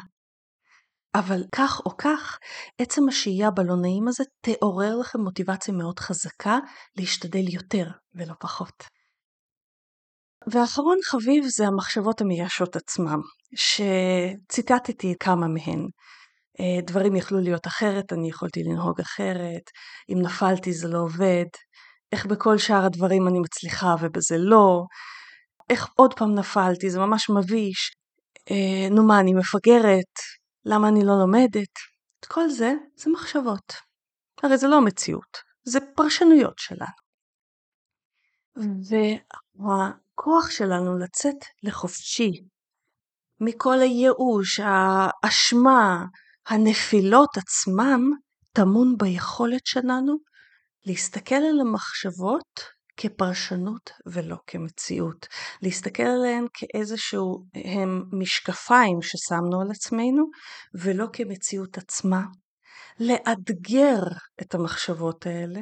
אבל 1.14 1.44
כך 1.54 1.80
או 1.86 1.96
כך, 1.96 2.38
עצם 2.78 3.08
השהייה 3.08 3.50
בלא 3.50 3.76
נעים 3.82 4.08
הזה 4.08 4.24
תעורר 4.40 4.96
לכם 4.96 5.20
מוטיבציה 5.20 5.74
מאוד 5.74 5.98
חזקה 5.98 6.58
להשתדל 6.96 7.54
יותר 7.54 7.86
ולא 8.14 8.34
פחות. 8.40 8.84
ואחרון 10.52 10.98
חביב 11.04 11.44
זה 11.46 11.66
המחשבות 11.66 12.20
המייאשות 12.20 12.76
עצמם, 12.76 13.20
שציטטתי 13.54 15.14
כמה 15.20 15.46
מהן. 15.48 15.86
אה, 16.60 16.80
דברים 16.86 17.16
יכלו 17.16 17.40
להיות 17.40 17.66
אחרת, 17.66 18.12
אני 18.12 18.28
יכולתי 18.28 18.64
לנהוג 18.64 19.00
אחרת, 19.00 19.62
אם 20.12 20.22
נפלתי 20.22 20.72
זה 20.72 20.88
לא 20.88 20.98
עובד, 20.98 21.46
איך 22.12 22.26
בכל 22.26 22.58
שאר 22.58 22.84
הדברים 22.84 23.28
אני 23.28 23.38
מצליחה 23.38 23.94
ובזה 24.00 24.36
לא, 24.38 24.82
איך 25.70 25.88
עוד 25.96 26.14
פעם 26.14 26.34
נפלתי, 26.34 26.90
זה 26.90 26.98
ממש 26.98 27.30
מביש, 27.30 27.92
אה, 28.50 28.88
נו 28.90 29.06
מה, 29.06 29.20
אני 29.20 29.34
מפגרת, 29.34 30.14
למה 30.64 30.88
אני 30.88 31.04
לא 31.04 31.18
לומדת? 31.18 31.72
את 32.20 32.26
כל 32.26 32.50
זה, 32.50 32.72
זה 32.96 33.10
מחשבות. 33.10 33.72
הרי 34.42 34.58
זה 34.58 34.68
לא 34.68 34.76
המציאות, 34.76 35.38
זה 35.64 35.78
פרשנויות 35.96 36.58
שלנו. 36.58 37.02
והכוח 39.54 40.50
שלנו 40.50 40.98
לצאת 40.98 41.44
לחופשי 41.62 42.44
מכל 43.40 43.80
הייאוש, 43.80 44.60
האשמה, 44.60 46.04
הנפילות 46.48 47.36
עצמם, 47.36 48.10
טמון 48.52 48.96
ביכולת 48.98 49.66
שלנו 49.66 50.16
להסתכל 50.86 51.34
על 51.34 51.60
המחשבות 51.60 52.60
כפרשנות 52.96 53.90
ולא 54.06 54.36
כמציאות. 54.46 55.26
להסתכל 55.62 56.02
עליהן 56.02 56.46
כאיזשהו 56.54 57.44
הם 57.54 58.02
משקפיים 58.12 59.02
ששמנו 59.02 59.60
על 59.60 59.70
עצמנו 59.70 60.24
ולא 60.74 61.06
כמציאות 61.12 61.78
עצמה. 61.78 62.22
לאתגר 63.00 64.00
את 64.42 64.54
המחשבות 64.54 65.26
האלה, 65.26 65.60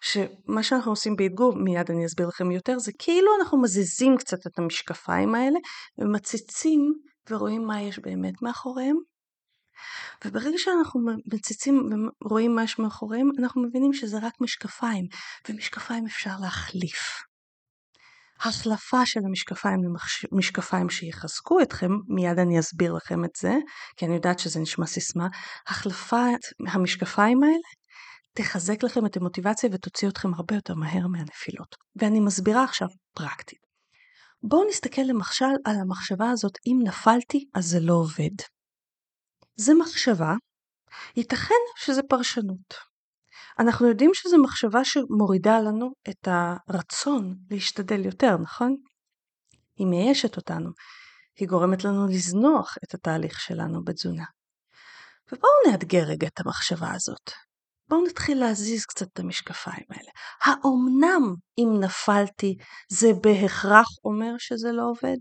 שמה 0.00 0.62
שאנחנו 0.62 0.92
עושים 0.92 1.16
באתגור, 1.16 1.56
מיד 1.56 1.90
אני 1.90 2.06
אסביר 2.06 2.28
לכם 2.28 2.50
יותר, 2.50 2.78
זה 2.78 2.92
כאילו 2.98 3.30
אנחנו 3.40 3.62
מזיזים 3.62 4.16
קצת 4.16 4.46
את 4.46 4.58
המשקפיים 4.58 5.34
האלה 5.34 5.58
ומציצים 5.98 6.92
ורואים 7.30 7.66
מה 7.66 7.82
יש 7.82 7.98
באמת 7.98 8.34
מאחוריהם 8.42 8.96
וברגע 10.24 10.56
שאנחנו 10.56 11.00
מציצים 11.32 11.88
ורואים 12.22 12.54
מה 12.54 12.62
מאחוריהם, 12.78 13.28
אנחנו 13.38 13.62
מבינים 13.62 13.92
שזה 13.92 14.18
רק 14.22 14.32
משקפיים, 14.40 15.06
ומשקפיים 15.48 16.06
אפשר 16.06 16.34
להחליף. 16.40 17.22
החלפה 18.40 19.06
של 19.06 19.20
המשקפיים 19.24 19.80
למשקפיים 20.32 20.90
שיחזקו 20.90 21.60
אתכם, 21.62 21.90
מיד 22.08 22.38
אני 22.38 22.60
אסביר 22.60 22.92
לכם 22.92 23.24
את 23.24 23.30
זה, 23.36 23.52
כי 23.96 24.06
אני 24.06 24.14
יודעת 24.14 24.38
שזה 24.38 24.60
נשמע 24.60 24.86
סיסמה, 24.86 25.28
החלפת 25.66 26.40
המשקפיים 26.68 27.42
האלה 27.42 27.54
תחזק 28.36 28.82
לכם 28.82 29.06
את 29.06 29.16
המוטיבציה 29.16 29.70
ותוציא 29.72 30.08
אתכם 30.08 30.34
הרבה 30.34 30.54
יותר 30.54 30.74
מהר 30.74 31.06
מהנפילות. 31.06 31.76
ואני 31.96 32.20
מסבירה 32.20 32.64
עכשיו 32.64 32.88
פרקטית. 33.14 33.58
בואו 34.42 34.68
נסתכל 34.68 35.02
למשל 35.02 35.54
על 35.64 35.76
המחשבה 35.76 36.30
הזאת, 36.30 36.52
אם 36.66 36.78
נפלתי 36.84 37.44
אז 37.54 37.66
זה 37.66 37.80
לא 37.80 37.94
עובד. 37.94 38.34
זה 39.56 39.72
מחשבה, 39.74 40.34
ייתכן 41.16 41.54
שזה 41.76 42.02
פרשנות. 42.02 42.74
אנחנו 43.58 43.88
יודעים 43.88 44.10
שזו 44.14 44.42
מחשבה 44.42 44.84
שמורידה 44.84 45.60
לנו 45.60 45.92
את 46.08 46.28
הרצון 46.68 47.36
להשתדל 47.50 48.04
יותר, 48.04 48.36
נכון? 48.36 48.76
היא 49.76 49.86
מיישת 49.86 50.36
אותנו, 50.36 50.70
היא 51.36 51.48
גורמת 51.48 51.84
לנו 51.84 52.06
לזנוח 52.06 52.76
את 52.84 52.94
התהליך 52.94 53.40
שלנו 53.40 53.84
בתזונה. 53.84 54.24
ובואו 55.32 55.52
נאתגר 55.70 56.02
רגע 56.06 56.26
את 56.26 56.40
המחשבה 56.40 56.92
הזאת. 56.94 57.30
בואו 57.88 58.06
נתחיל 58.06 58.40
להזיז 58.40 58.86
קצת 58.86 59.06
את 59.12 59.18
המשקפיים 59.18 59.84
האלה. 59.90 60.10
האומנם 60.42 61.34
אם 61.58 61.68
נפלתי 61.80 62.56
זה 62.88 63.08
בהכרח 63.22 63.86
אומר 64.04 64.32
שזה 64.38 64.72
לא 64.72 64.82
עובד? 64.82 65.18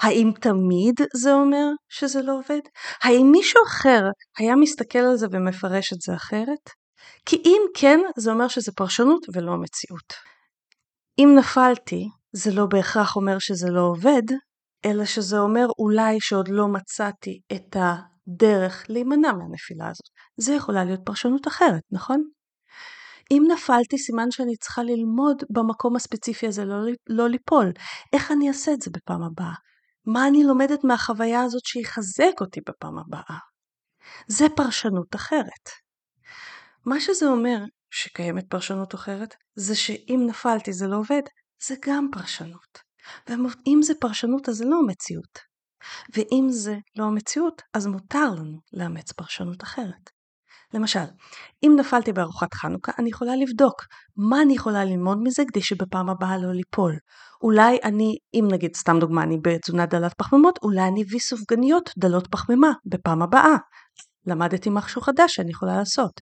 האם 0.00 0.32
תמיד 0.40 0.94
זה 1.14 1.32
אומר 1.32 1.66
שזה 1.88 2.22
לא 2.22 2.32
עובד? 2.32 2.60
האם 3.02 3.28
מישהו 3.32 3.62
אחר 3.66 4.02
היה 4.38 4.56
מסתכל 4.56 4.98
על 4.98 5.16
זה 5.16 5.26
ומפרש 5.32 5.92
את 5.92 6.00
זה 6.00 6.14
אחרת? 6.14 6.70
כי 7.26 7.42
אם 7.44 7.62
כן, 7.74 8.00
זה 8.16 8.30
אומר 8.30 8.48
שזה 8.48 8.72
פרשנות 8.72 9.26
ולא 9.34 9.56
מציאות. 9.56 10.14
אם 11.18 11.34
נפלתי, 11.38 12.08
זה 12.32 12.50
לא 12.52 12.66
בהכרח 12.66 13.16
אומר 13.16 13.38
שזה 13.38 13.70
לא 13.70 13.80
עובד, 13.80 14.22
אלא 14.84 15.04
שזה 15.04 15.38
אומר 15.38 15.66
אולי 15.78 16.20
שעוד 16.20 16.48
לא 16.48 16.68
מצאתי 16.68 17.40
את 17.52 17.76
הדרך 17.76 18.84
להימנע 18.88 19.32
מהנפילה 19.32 19.88
הזאת. 19.88 20.08
זה 20.36 20.52
יכולה 20.52 20.84
להיות 20.84 21.00
פרשנות 21.04 21.48
אחרת, 21.48 21.82
נכון? 21.92 22.22
אם 23.30 23.42
נפלתי, 23.48 23.98
סימן 23.98 24.30
שאני 24.30 24.56
צריכה 24.56 24.82
ללמוד 24.82 25.42
במקום 25.50 25.96
הספציפי 25.96 26.46
הזה, 26.46 26.64
לא, 26.64 26.76
לא 27.08 27.28
ליפול. 27.28 27.72
איך 28.12 28.32
אני 28.32 28.48
אעשה 28.48 28.72
את 28.72 28.82
זה 28.82 28.90
בפעם 28.94 29.22
הבאה? 29.22 29.52
מה 30.06 30.28
אני 30.28 30.44
לומדת 30.44 30.84
מהחוויה 30.84 31.42
הזאת 31.42 31.64
שיחזק 31.64 32.40
אותי 32.40 32.60
בפעם 32.68 32.98
הבאה. 32.98 33.38
זה 34.26 34.46
פרשנות 34.56 35.14
אחרת. 35.14 35.68
מה 36.86 37.00
שזה 37.00 37.26
אומר 37.26 37.58
שקיימת 37.90 38.44
פרשנות 38.48 38.94
אחרת, 38.94 39.34
זה 39.54 39.76
שאם 39.76 40.20
נפלתי 40.26 40.72
זה 40.72 40.86
לא 40.86 40.96
עובד, 40.96 41.22
זה 41.66 41.74
גם 41.84 42.08
פרשנות. 42.12 42.78
ואם 43.28 43.80
זה 43.82 43.92
פרשנות 44.00 44.48
אז 44.48 44.56
זה 44.56 44.64
לא 44.64 44.76
המציאות. 44.76 45.38
ואם 46.16 46.46
זה 46.50 46.76
לא 46.96 47.04
המציאות, 47.04 47.62
אז 47.74 47.86
מותר 47.86 48.30
לנו 48.36 48.58
לאמץ 48.72 49.12
פרשנות 49.12 49.62
אחרת. 49.62 50.10
למשל, 50.74 51.04
אם 51.66 51.72
נפלתי 51.78 52.12
בארוחת 52.12 52.54
חנוכה, 52.54 52.92
אני 52.98 53.08
יכולה 53.08 53.36
לבדוק 53.36 53.82
מה 54.16 54.42
אני 54.42 54.54
יכולה 54.54 54.84
ללמוד 54.84 55.18
מזה 55.22 55.42
כדי 55.48 55.62
שבפעם 55.62 56.10
הבאה 56.10 56.38
לא 56.38 56.52
ליפול. 56.52 56.96
אולי 57.42 57.78
אני, 57.84 58.16
אם 58.34 58.48
נגיד 58.50 58.76
סתם 58.76 58.98
דוגמה, 59.00 59.22
אני 59.22 59.38
בתזונה 59.42 59.86
דלת 59.86 60.14
פחמימות, 60.14 60.58
אולי 60.62 60.88
אני 60.88 61.02
אביא 61.02 61.18
סופגניות 61.18 61.90
דלות 61.98 62.26
פחמימה 62.26 62.72
בפעם 62.86 63.22
הבאה. 63.22 63.56
למדתי 64.26 64.68
משהו 64.72 65.00
חדש 65.00 65.34
שאני 65.34 65.50
יכולה 65.50 65.76
לעשות. 65.76 66.20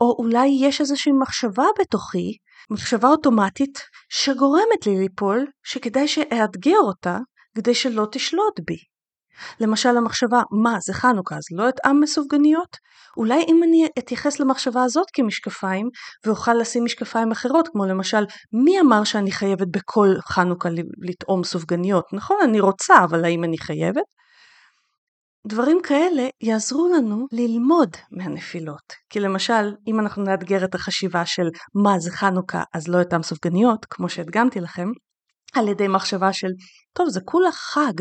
או 0.00 0.16
אולי 0.18 0.48
יש 0.60 0.80
איזושהי 0.80 1.12
מחשבה 1.12 1.64
בתוכי, 1.80 2.36
מחשבה 2.70 3.08
אוטומטית, 3.08 3.78
שגורמת 4.08 4.86
לי 4.86 4.98
ליפול, 4.98 5.46
שכדאי 5.62 6.08
שאאתגר 6.08 6.78
אותה 6.82 7.18
כדי 7.56 7.74
שלא 7.74 8.06
תשלוט 8.12 8.60
בי. 8.66 8.91
למשל 9.60 9.96
המחשבה, 9.96 10.42
מה 10.50 10.76
זה 10.80 10.92
חנוכה, 10.92 11.36
אז 11.36 11.42
לא 11.52 11.68
אטעם 11.68 12.00
מסופגניות? 12.00 12.76
אולי 13.16 13.44
אם 13.48 13.60
אני 13.62 13.88
אתייחס 13.98 14.40
למחשבה 14.40 14.82
הזאת 14.82 15.06
כמשקפיים 15.14 15.88
ואוכל 16.26 16.54
לשים 16.54 16.84
משקפיים 16.84 17.30
אחרות, 17.30 17.68
כמו 17.68 17.86
למשל, 17.86 18.24
מי 18.64 18.80
אמר 18.80 19.04
שאני 19.04 19.32
חייבת 19.32 19.66
בכל 19.70 20.08
חנוכה 20.28 20.68
לטעום 21.02 21.44
סופגניות? 21.44 22.04
נכון, 22.12 22.36
אני 22.44 22.60
רוצה, 22.60 23.04
אבל 23.04 23.24
האם 23.24 23.44
אני 23.44 23.58
חייבת? 23.58 24.04
דברים 25.46 25.78
כאלה 25.82 26.28
יעזרו 26.42 26.88
לנו 26.88 27.26
ללמוד 27.32 27.90
מהנפילות. 28.10 28.92
כי 29.10 29.20
למשל, 29.20 29.74
אם 29.88 30.00
אנחנו 30.00 30.22
נאתגר 30.22 30.64
את 30.64 30.74
החשיבה 30.74 31.26
של 31.26 31.48
מה 31.74 31.98
זה 31.98 32.10
חנוכה 32.10 32.62
אז 32.74 32.88
לא 32.88 33.02
אטעם 33.02 33.22
סופגניות, 33.22 33.86
כמו 33.90 34.08
שהדגמתי 34.08 34.60
לכם, 34.60 34.88
על 35.54 35.68
ידי 35.68 35.88
מחשבה 35.88 36.32
של 36.32 36.48
טוב 36.92 37.08
זה 37.08 37.20
כולה 37.24 37.52
חג 37.52 37.92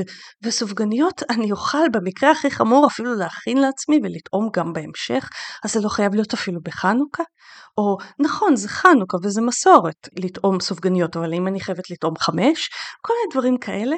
וסופגניות 0.44 1.24
אני 1.30 1.52
אוכל 1.52 1.90
במקרה 1.94 2.32
הכי 2.32 2.52
חמור 2.52 2.88
אפילו 2.88 3.16
להכין 3.16 3.58
לעצמי 3.58 4.00
ולטעום 4.04 4.50
גם 4.56 4.74
בהמשך 4.74 5.30
אז 5.64 5.74
זה 5.74 5.80
לא 5.82 5.90
חייב 5.90 6.14
להיות 6.14 6.34
אפילו 6.34 6.62
בחנוכה? 6.64 7.24
או 7.78 7.98
נכון 8.20 8.56
זה 8.56 8.70
חנוכה 8.70 9.18
וזה 9.24 9.42
מסורת 9.42 10.08
לטעום 10.20 10.60
סופגניות 10.60 11.18
אבל 11.18 11.34
אם 11.34 11.48
אני 11.48 11.60
חייבת 11.60 11.90
לטעום 11.90 12.14
חמש? 12.20 12.70
כל 13.02 13.14
מיני 13.14 13.32
דברים 13.32 13.58
כאלה. 13.58 13.96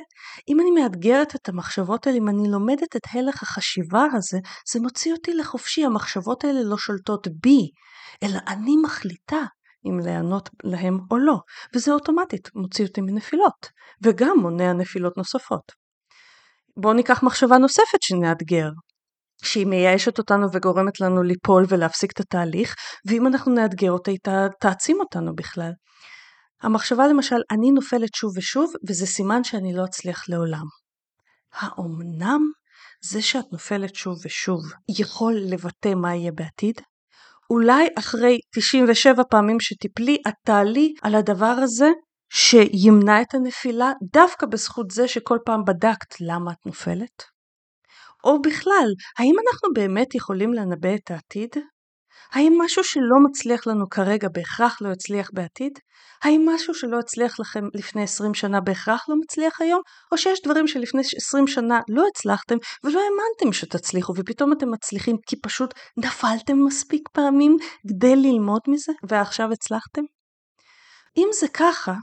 אם 0.50 0.60
אני 0.60 0.72
מאתגרת 0.72 1.36
את 1.36 1.50
המחשבות 1.50 2.08
האלה 2.08 2.18
אם 2.18 2.30
אני 2.30 2.52
לומדת 2.52 2.96
את 2.96 3.02
הלך 3.14 3.44
החשיבה 3.44 4.06
הזה 4.14 4.38
זה 4.72 4.80
מוציא 4.80 5.14
אותי 5.14 5.34
לחופשי 5.34 5.86
המחשבות 5.86 6.44
האלה 6.44 6.64
לא 6.64 6.78
שולטות 6.78 7.28
בי 7.42 7.70
אלא 8.24 8.40
אני 8.48 8.76
מחליטה 8.84 9.42
אם 9.86 10.00
להיענות 10.00 10.50
להם 10.64 11.00
או 11.12 11.18
לא, 11.18 11.36
וזה 11.76 11.92
אוטומטית 11.92 12.50
מוציא 12.56 12.86
אותי 12.86 13.02
מנפילות, 13.02 13.68
וגם 14.04 14.38
מונע 14.42 14.74
נפילות 14.74 15.18
נוספות. 15.18 15.72
בואו 16.78 16.94
ניקח 16.94 17.24
מחשבה 17.24 17.58
נוספת 17.58 18.02
שנאתגר, 18.02 18.70
שהיא 19.44 19.68
מייאשת 19.68 20.18
אותנו 20.18 20.48
וגורמת 20.54 21.00
לנו 21.00 21.24
ליפול 21.24 21.66
ולהפסיק 21.70 22.12
את 22.12 22.20
התהליך, 22.20 22.76
ואם 23.08 23.28
אנחנו 23.28 23.54
נאתגר 23.54 23.92
אותה 23.92 24.12
היא 24.12 24.20
תעצים 24.60 25.00
אותנו 25.00 25.36
בכלל. 25.36 25.72
המחשבה 26.62 27.08
למשל, 27.08 27.42
אני 27.52 27.72
נופלת 27.72 28.16
שוב 28.16 28.38
ושוב, 28.38 28.74
וזה 28.90 29.06
סימן 29.06 29.44
שאני 29.44 29.74
לא 29.74 29.86
אצליח 29.86 30.30
לעולם. 30.30 30.66
האומנם 31.54 32.42
זה 33.04 33.22
שאת 33.22 33.46
נופלת 33.52 33.96
שוב 33.96 34.18
ושוב 34.26 34.60
יכול 35.00 35.34
לבטא 35.50 35.94
מה 35.96 36.16
יהיה 36.16 36.32
בעתיד? 36.32 36.82
אולי 37.54 37.88
אחרי 38.00 38.40
97 38.56 39.24
פעמים 39.24 39.60
שתיפלי, 39.60 40.18
את 40.28 40.34
תעלי 40.46 40.94
על 41.02 41.16
הדבר 41.16 41.56
הזה 41.64 41.90
שימנע 42.34 43.22
את 43.22 43.34
הנפילה 43.34 43.92
דווקא 44.14 44.46
בזכות 44.46 44.92
זה 44.92 45.08
שכל 45.08 45.38
פעם 45.46 45.64
בדקת 45.68 46.22
למה 46.22 46.52
את 46.52 46.66
נופלת? 46.66 47.24
או 48.24 48.42
בכלל, 48.42 48.88
האם 49.20 49.36
אנחנו 49.48 49.70
באמת 49.74 50.16
יכולים 50.16 50.54
לנבא 50.54 50.96
את 50.96 51.12
העתיד? 51.12 51.50
האם 52.34 52.54
משהו 52.62 52.84
שלא 52.84 53.18
מצליח 53.24 53.68
לנו 53.68 53.90
כרגע 53.90 54.28
בהכרח 54.34 54.78
לא 54.82 54.90
יצליח 54.94 55.30
בעתיד? 55.34 55.80
האם 56.24 56.50
משהו 56.50 56.74
שלא 56.74 57.00
הצליח 57.00 57.40
לכם 57.40 57.64
לפני 57.74 58.04
20 58.04 58.34
שנה 58.34 58.62
בהכרח 58.62 59.06
לא 59.10 59.16
מצליח 59.22 59.62
היום? 59.62 59.82
או 60.12 60.18
שיש 60.18 60.42
דברים 60.46 60.68
שלפני 60.68 61.02
20 61.16 61.48
שנה 61.48 61.80
לא 61.90 62.04
הצלחתם 62.08 62.56
ולא 62.84 63.00
האמנתם 63.00 63.54
שתצליחו 63.54 64.14
ופתאום 64.18 64.54
אתם 64.54 64.72
מצליחים 64.72 65.16
כי 65.28 65.36
פשוט 65.42 65.74
נפלתם 65.98 66.66
מספיק 66.66 67.10
פעמים 67.14 67.58
כדי 67.90 68.16
ללמוד 68.16 68.62
מזה 68.68 68.94
ועכשיו 69.10 69.52
הצלחתם? 69.52 70.02
אם 71.18 71.28
זה 71.40 71.48
ככה, 71.48 71.94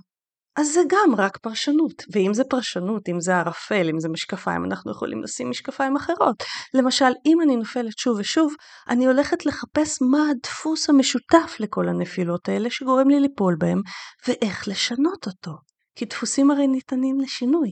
אז 0.61 0.73
זה 0.73 0.81
גם 0.89 1.15
רק 1.19 1.37
פרשנות, 1.37 2.03
ואם 2.13 2.35
זה 2.35 2.45
פרשנות, 2.45 3.09
אם 3.09 3.21
זה 3.21 3.37
ערפל, 3.37 3.89
אם 3.89 4.01
זה 4.01 4.09
משקפיים, 4.09 4.65
אנחנו 4.65 4.93
יכולים 4.93 5.23
לשים 5.23 5.51
משקפיים 5.51 5.97
אחרות. 5.97 6.43
למשל, 6.75 7.13
אם 7.27 7.39
אני 7.43 7.57
נופלת 7.57 7.99
שוב 7.99 8.19
ושוב, 8.19 8.55
אני 8.89 9.07
הולכת 9.07 9.47
לחפש 9.47 9.99
מה 10.03 10.19
הדפוס 10.31 10.91
המשותף 10.91 11.57
לכל 11.61 11.89
הנפילות 11.89 12.49
האלה 12.49 12.71
שגורם 12.71 13.09
לי 13.09 13.21
ליפול 13.21 13.57
בהם, 13.59 13.81
ואיך 14.29 14.69
לשנות 14.69 15.27
אותו. 15.27 15.53
כי 15.95 16.05
דפוסים 16.05 16.51
הרי 16.51 16.67
ניתנים 16.67 17.21
לשינוי, 17.21 17.71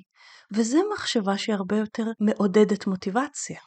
וזו 0.55 0.79
מחשבה 0.93 1.39
שהיא 1.39 1.55
הרבה 1.55 1.77
יותר 1.77 2.05
מעודדת 2.21 2.87
מוטיבציה, 2.87 3.61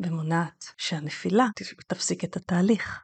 ומונעת 0.00 0.64
שהנפילה 0.78 1.46
תפסיק 1.88 2.24
את 2.24 2.36
התהליך. 2.36 3.00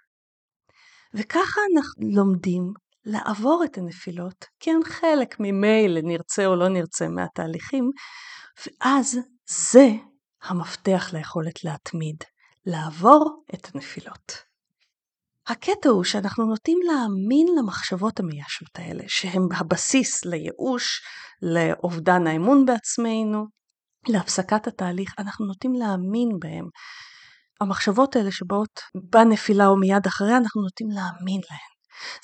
וככה 1.14 1.60
אנחנו 1.76 2.08
לומדים 2.14 2.72
לעבור 3.04 3.62
את 3.64 3.78
הנפילות, 3.78 4.44
כי 4.60 4.70
הן 4.70 4.84
חלק 4.84 5.36
ממילא 5.40 6.00
נרצה 6.04 6.46
או 6.46 6.56
לא 6.56 6.68
נרצה 6.68 7.08
מהתהליכים, 7.08 7.90
ואז 8.66 9.18
זה 9.46 9.88
המפתח 10.42 11.10
ליכולת 11.12 11.64
להתמיד, 11.64 12.16
לעבור 12.66 13.44
את 13.54 13.68
הנפילות. 13.74 14.32
הקטע 15.46 15.88
הוא 15.88 16.04
שאנחנו 16.04 16.44
נוטים 16.44 16.78
להאמין 16.84 17.46
למחשבות 17.58 18.20
המייאשות 18.20 18.78
האלה, 18.78 19.04
שהן 19.08 19.42
הבסיס 19.56 20.24
לייאוש, 20.24 21.02
לאובדן 21.42 22.26
האמון 22.26 22.66
בעצמנו, 22.66 23.46
להפסקת 24.08 24.66
התהליך, 24.66 25.14
אנחנו 25.18 25.46
נוטים 25.46 25.72
להאמין 25.74 26.28
בהם. 26.40 26.64
המחשבות 27.60 28.16
האלה 28.16 28.32
שבאות 28.32 28.80
בנפילה 29.12 29.66
או 29.66 29.76
מיד 29.76 30.06
אחריה, 30.06 30.36
אנחנו 30.36 30.62
נוטים 30.62 30.86
להאמין 30.90 31.40
להן. 31.50 31.71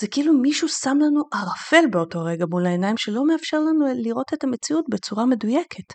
זה 0.01 0.07
כאילו 0.09 0.33
מישהו 0.33 0.69
שם 0.69 0.99
לנו 1.01 1.23
ערפל 1.33 1.85
באותו 1.91 2.25
רגע 2.25 2.47
מול 2.47 2.67
העיניים 2.67 2.97
שלא 2.97 3.27
מאפשר 3.27 3.59
לנו 3.59 3.87
לראות 3.95 4.35
את 4.35 4.45
המציאות 4.45 4.85
בצורה 4.91 5.27
מדויקת. 5.27 5.93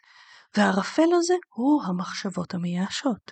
והערפל 0.58 1.10
הזה 1.14 1.34
הוא 1.56 1.84
המחשבות 1.84 2.54
המייאשות. 2.54 3.32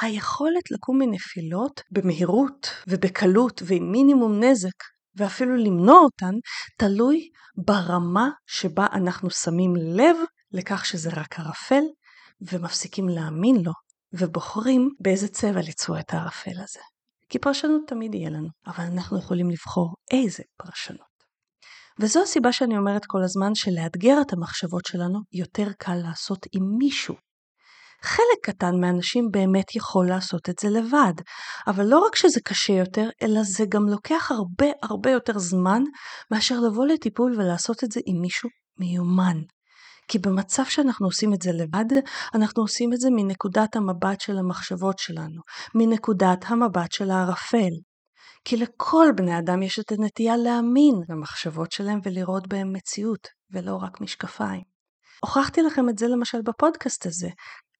היכולת 0.00 0.70
לקום 0.70 0.98
מנפילות 0.98 1.80
במהירות 1.90 2.70
ובקלות 2.88 3.62
ועם 3.64 3.92
מינימום 3.92 4.44
נזק 4.44 4.84
ואפילו 5.16 5.56
למנוע 5.56 5.98
אותן 5.98 6.34
תלוי 6.78 7.28
ברמה 7.66 8.28
שבה 8.46 8.86
אנחנו 8.92 9.30
שמים 9.30 9.76
לב 9.76 10.16
לכך 10.52 10.86
שזה 10.86 11.10
רק 11.16 11.38
ערפל 11.38 11.82
ומפסיקים 12.40 13.08
להאמין 13.08 13.56
לו 13.64 13.72
ובוחרים 14.12 14.90
באיזה 15.00 15.28
צבע 15.28 15.60
לצבוע 15.60 16.00
את 16.00 16.14
הערפל 16.14 16.60
הזה. 16.62 16.80
כי 17.30 17.38
פרשנות 17.38 17.82
תמיד 17.86 18.14
יהיה 18.14 18.30
לנו, 18.30 18.48
אבל 18.66 18.84
אנחנו 18.84 19.18
יכולים 19.18 19.50
לבחור 19.50 19.94
איזה 20.12 20.42
פרשנות. 20.56 21.10
וזו 22.00 22.22
הסיבה 22.22 22.52
שאני 22.52 22.78
אומרת 22.78 23.02
כל 23.06 23.22
הזמן 23.24 23.54
שלאתגר 23.54 24.20
את 24.20 24.32
המחשבות 24.32 24.86
שלנו 24.86 25.18
יותר 25.32 25.72
קל 25.78 25.94
לעשות 25.94 26.46
עם 26.52 26.62
מישהו. 26.78 27.14
חלק 28.02 28.38
קטן 28.42 28.80
מהאנשים 28.80 29.28
באמת 29.30 29.76
יכול 29.76 30.08
לעשות 30.08 30.48
את 30.48 30.58
זה 30.58 30.68
לבד, 30.68 31.12
אבל 31.66 31.86
לא 31.86 31.98
רק 31.98 32.16
שזה 32.16 32.40
קשה 32.44 32.72
יותר, 32.72 33.08
אלא 33.22 33.42
זה 33.42 33.64
גם 33.68 33.88
לוקח 33.88 34.30
הרבה 34.30 34.66
הרבה 34.82 35.10
יותר 35.10 35.38
זמן 35.38 35.82
מאשר 36.30 36.60
לבוא 36.60 36.86
לטיפול 36.86 37.32
ולעשות 37.38 37.84
את 37.84 37.92
זה 37.92 38.00
עם 38.06 38.20
מישהו 38.20 38.48
מיומן. 38.78 39.38
כי 40.10 40.18
במצב 40.18 40.62
שאנחנו 40.64 41.06
עושים 41.06 41.34
את 41.34 41.42
זה 41.42 41.52
לבד, 41.52 41.84
אנחנו 42.34 42.62
עושים 42.62 42.92
את 42.92 43.00
זה 43.00 43.08
מנקודת 43.10 43.76
המבט 43.76 44.20
של 44.20 44.38
המחשבות 44.38 44.98
שלנו, 44.98 45.42
מנקודת 45.74 46.44
המבט 46.46 46.92
של 46.92 47.10
הערפל. 47.10 47.72
כי 48.44 48.56
לכל 48.56 49.06
בני 49.16 49.38
אדם 49.38 49.62
יש 49.62 49.78
את 49.78 49.92
הנטייה 49.92 50.36
להאמין 50.36 50.94
למחשבות 51.08 51.72
שלהם 51.72 52.00
ולראות 52.04 52.48
בהם 52.48 52.72
מציאות, 52.72 53.28
ולא 53.50 53.76
רק 53.76 54.00
משקפיים. 54.00 54.62
הוכחתי 55.20 55.62
לכם 55.62 55.88
את 55.88 55.98
זה 55.98 56.06
למשל 56.08 56.38
בפודקאסט 56.42 57.06
הזה. 57.06 57.28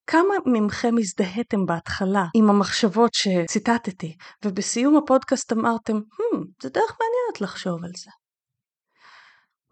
כמה 0.06 0.34
מכם 0.46 0.94
הזדהיתם 0.98 1.66
בהתחלה 1.66 2.24
עם 2.34 2.50
המחשבות 2.50 3.10
שציטטתי, 3.14 4.16
ובסיום 4.44 4.96
הפודקאסט 4.96 5.52
אמרתם, 5.52 5.94
hmm, 5.94 6.38
זה 6.62 6.68
דרך 6.68 6.96
מעניינת 7.00 7.40
לחשוב 7.40 7.84
על 7.84 7.90
זה. 7.96 8.10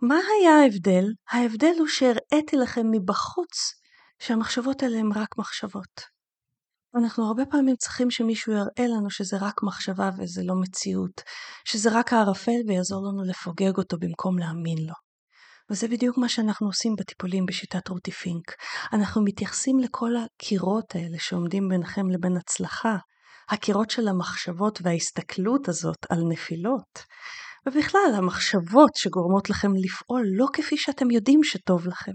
מה 0.03 0.15
היה 0.15 0.51
ההבדל? 0.51 1.05
ההבדל 1.31 1.75
הוא 1.79 1.87
שהראיתי 1.87 2.57
לכם 2.57 2.87
מבחוץ 2.91 3.75
שהמחשבות 4.19 4.83
האלה 4.83 4.99
הן 4.99 5.13
רק 5.15 5.39
מחשבות. 5.39 6.19
אנחנו 6.95 7.27
הרבה 7.27 7.43
פעמים 7.51 7.77
צריכים 7.77 8.11
שמישהו 8.11 8.53
יראה 8.53 8.89
לנו 8.97 9.11
שזה 9.11 9.37
רק 9.41 9.63
מחשבה 9.63 10.11
וזה 10.19 10.43
לא 10.45 10.55
מציאות, 10.61 11.21
שזה 11.65 11.91
רק 11.93 12.13
הערפל 12.13 12.61
ויעזור 12.67 13.07
לנו 13.07 13.23
לפוגג 13.25 13.77
אותו 13.79 13.99
במקום 13.99 14.39
להאמין 14.39 14.79
לו. 14.79 14.95
וזה 15.71 15.89
בדיוק 15.89 16.19
מה 16.19 16.29
שאנחנו 16.29 16.67
עושים 16.67 16.97
בטיפולים 16.99 17.47
בשיטת 17.47 17.89
רותי 17.89 18.11
פינק. 18.11 18.55
אנחנו 18.93 19.25
מתייחסים 19.25 19.79
לכל 19.79 20.13
הקירות 20.17 20.95
האלה 20.95 21.19
שעומדים 21.19 21.69
ביניכם 21.69 22.11
לבין 22.11 22.37
הצלחה, 22.37 22.97
הקירות 23.49 23.91
של 23.91 24.09
המחשבות 24.09 24.79
וההסתכלות 24.83 25.69
הזאת 25.69 26.07
על 26.11 26.19
נפילות. 26.29 27.05
ובכלל 27.69 28.13
המחשבות 28.17 28.91
שגורמות 28.97 29.51
לכם 29.51 29.69
לפעול 29.85 30.23
לא 30.37 30.47
כפי 30.53 30.77
שאתם 30.77 31.11
יודעים 31.11 31.45
שטוב 31.45 31.87
לכם. 31.87 32.13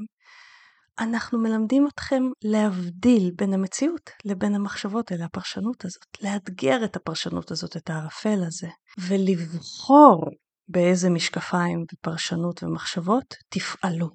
אנחנו 1.00 1.40
מלמדים 1.40 1.88
אתכם 1.94 2.24
להבדיל 2.44 3.32
בין 3.36 3.54
המציאות 3.54 4.10
לבין 4.26 4.56
המחשבות 4.56 5.12
האלה, 5.12 5.26
הפרשנות 5.26 5.86
הזאת, 5.86 6.08
לאתגר 6.22 6.86
את 6.86 6.96
הפרשנות 6.96 7.52
הזאת, 7.52 7.78
את 7.78 7.90
הערפל 7.90 8.44
הזה, 8.48 8.68
ולבחור 8.98 10.26
באיזה 10.68 11.10
משקפיים 11.10 11.84
ופרשנות 11.94 12.64
ומחשבות 12.64 13.36
תפעלו. 13.50 14.10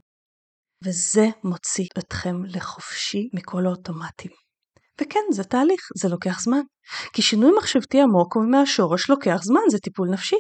וזה 0.85 1.29
מוציא 1.45 1.87
אתכם 1.99 2.37
לחופשי 2.45 3.29
מכל 3.35 3.67
האוטומטים. 3.67 4.31
וכן, 5.01 5.21
זה 5.33 5.45
תהליך, 5.45 5.81
זה 5.97 6.09
לוקח 6.09 6.41
זמן. 6.41 6.61
כי 7.13 7.23
שינוי 7.23 7.51
מחשבתי 7.59 8.01
עמוק 8.01 8.37
ומהשורש 8.37 9.11
לוקח 9.11 9.41
זמן, 9.43 9.61
זה 9.71 9.79
טיפול 9.79 10.09
נפשי. 10.11 10.37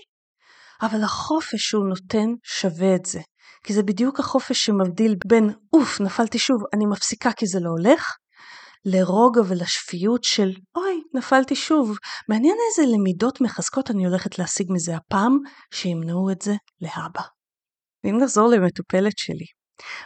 אבל 0.82 1.04
החופש 1.04 1.60
שהוא 1.60 1.88
נותן 1.88 2.28
שווה 2.44 2.94
את 2.94 3.06
זה. 3.06 3.20
כי 3.64 3.72
זה 3.72 3.82
בדיוק 3.82 4.20
החופש 4.20 4.64
שמבדיל 4.64 5.16
בין 5.26 5.50
אוף 5.72 6.00
נפלתי 6.00 6.38
שוב 6.38 6.62
אני 6.74 6.86
מפסיקה 6.86 7.32
כי 7.32 7.46
זה 7.46 7.60
לא 7.60 7.70
הולך 7.70 8.16
לרוגע 8.84 9.40
ולשפיות 9.48 10.24
של 10.24 10.50
אוי 10.76 11.02
נפלתי 11.14 11.56
שוב 11.56 11.96
מעניין 12.28 12.56
איזה 12.68 12.92
למידות 12.92 13.40
מחזקות 13.40 13.90
אני 13.90 14.06
הולכת 14.06 14.38
להשיג 14.38 14.66
מזה 14.70 14.96
הפעם 14.96 15.38
שימנעו 15.74 16.30
את 16.30 16.42
זה 16.42 16.54
להבא. 16.80 17.22
ואם 18.04 18.18
נחזור 18.22 18.48
למטופלת 18.48 19.18
שלי, 19.18 19.46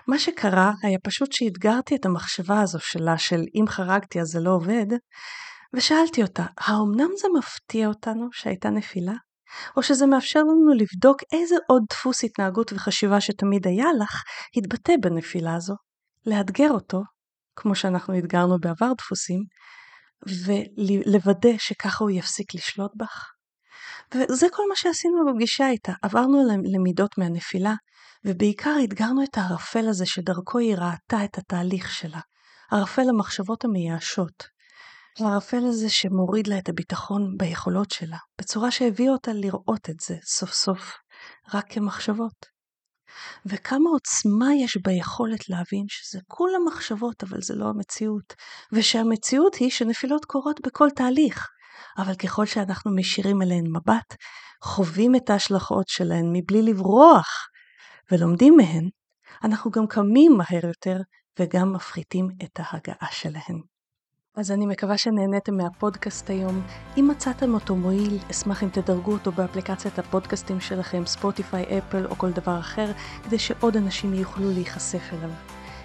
מה 0.08 0.18
שקרה 0.18 0.72
היה 0.82 0.98
פשוט 1.04 1.32
שאתגרתי 1.32 1.96
את 1.96 2.06
המחשבה 2.06 2.60
הזו 2.60 2.78
שלה 2.80 3.18
של 3.18 3.40
אם 3.60 3.64
חרגתי 3.68 4.20
אז 4.20 4.26
זה 4.26 4.40
לא 4.40 4.50
עובד, 4.50 4.86
ושאלתי 5.74 6.22
אותה, 6.22 6.44
האומנם 6.58 7.10
זה 7.20 7.28
מפתיע 7.38 7.88
אותנו 7.88 8.28
שהייתה 8.32 8.70
נפילה? 8.70 9.14
או 9.76 9.82
שזה 9.82 10.06
מאפשר 10.06 10.40
לנו 10.40 10.72
לבדוק 10.76 11.22
איזה 11.32 11.56
עוד 11.68 11.82
דפוס 11.90 12.24
התנהגות 12.24 12.72
וחשיבה 12.72 13.20
שתמיד 13.20 13.66
היה 13.66 13.86
לך, 14.00 14.22
התבטא 14.56 14.92
בנפילה 15.02 15.54
הזו, 15.54 15.74
לאתגר 16.26 16.70
אותו, 16.70 17.02
כמו 17.56 17.74
שאנחנו 17.74 18.18
אתגרנו 18.18 18.58
בעבר 18.60 18.92
דפוסים, 18.98 19.40
ולוודא 20.46 21.58
שככה 21.58 22.04
הוא 22.04 22.10
יפסיק 22.10 22.54
לשלוט 22.54 22.92
בך. 22.96 23.32
וזה 24.14 24.46
כל 24.52 24.62
מה 24.68 24.76
שעשינו 24.76 25.14
בפגישה 25.26 25.68
איתה, 25.68 25.92
עברנו 26.02 26.38
למידות 26.74 27.18
מהנפילה, 27.18 27.74
ובעיקר 28.24 28.76
אתגרנו 28.84 29.24
את 29.24 29.38
הערפל 29.38 29.88
הזה 29.88 30.06
שדרכו 30.06 30.58
היא 30.58 30.76
ראתה 30.76 31.24
את 31.24 31.38
התהליך 31.38 31.90
שלה, 31.90 32.20
ערפל 32.72 33.08
המחשבות 33.08 33.64
המייאשות, 33.64 34.51
הערפל 35.20 35.64
הזה 35.68 35.90
שמוריד 35.90 36.46
לה 36.46 36.58
את 36.58 36.68
הביטחון 36.68 37.36
ביכולות 37.38 37.90
שלה, 37.90 38.16
בצורה 38.40 38.70
שהביאה 38.70 39.12
אותה 39.12 39.32
לראות 39.32 39.90
את 39.90 40.00
זה 40.00 40.16
סוף 40.24 40.52
סוף 40.52 40.94
רק 41.54 41.72
כמחשבות. 41.72 42.52
וכמה 43.46 43.90
עוצמה 43.90 44.54
יש 44.54 44.76
ביכולת 44.76 45.48
להבין 45.48 45.84
שזה 45.88 46.18
כולה 46.28 46.58
מחשבות 46.66 47.22
אבל 47.22 47.40
זה 47.40 47.54
לא 47.54 47.68
המציאות, 47.68 48.34
ושהמציאות 48.72 49.54
היא 49.54 49.70
שנפילות 49.70 50.24
קורות 50.24 50.60
בכל 50.66 50.88
תהליך, 50.96 51.48
אבל 51.98 52.14
ככל 52.14 52.46
שאנחנו 52.46 52.90
מישירים 52.90 53.42
אליהן 53.42 53.64
מבט, 53.68 54.16
חווים 54.62 55.16
את 55.16 55.30
ההשלכות 55.30 55.88
שלהן 55.88 56.26
מבלי 56.32 56.62
לברוח 56.62 57.28
ולומדים 58.10 58.56
מהן, 58.56 58.88
אנחנו 59.44 59.70
גם 59.70 59.86
קמים 59.86 60.32
מהר 60.36 60.66
יותר 60.66 60.96
וגם 61.38 61.72
מפחיתים 61.72 62.28
את 62.44 62.60
ההגעה 62.60 63.08
שלהן. 63.12 63.71
אז 64.36 64.50
אני 64.50 64.66
מקווה 64.66 64.98
שנהניתם 64.98 65.56
מהפודקאסט 65.56 66.30
היום. 66.30 66.62
אם 66.96 67.08
מצאתם 67.10 67.54
אותו 67.54 67.76
מועיל, 67.76 68.18
אשמח 68.30 68.62
אם 68.62 68.68
תדרגו 68.68 69.12
אותו 69.12 69.32
באפליקציית 69.32 69.98
הפודקאסטים 69.98 70.60
שלכם, 70.60 71.06
ספוטיפיי, 71.06 71.78
אפל 71.78 72.06
או 72.06 72.14
כל 72.16 72.30
דבר 72.30 72.58
אחר, 72.58 72.90
כדי 73.24 73.38
שעוד 73.38 73.76
אנשים 73.76 74.14
יוכלו 74.14 74.50
להיחשף 74.50 75.12
אליו. 75.12 75.30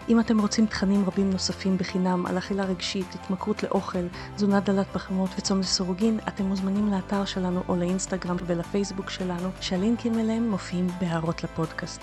אם 0.10 0.20
אתם 0.20 0.40
רוצים 0.40 0.66
תכנים 0.66 1.06
רבים 1.06 1.30
נוספים 1.30 1.78
בחינם 1.78 2.26
על 2.26 2.38
אכילה 2.38 2.64
רגשית, 2.64 3.16
התמכרות 3.16 3.64
לאוכל, 3.64 4.08
תזונה 4.36 4.60
דלת 4.60 4.88
פחמות 4.88 5.30
וצום 5.38 5.60
לסירוגין, 5.60 6.20
אתם 6.28 6.44
מוזמנים 6.44 6.92
לאתר 6.92 7.26
שלנו 7.26 7.64
או 7.70 7.76
לאינסטגרם 7.76 8.36
ולפייסבוק 8.46 9.10
שלנו, 9.10 9.50
שהלינקים 9.62 10.20
אליהם 10.20 10.50
מופיעים 10.50 10.88
בהערות 11.00 11.44
לפודקאסט. 11.44 12.02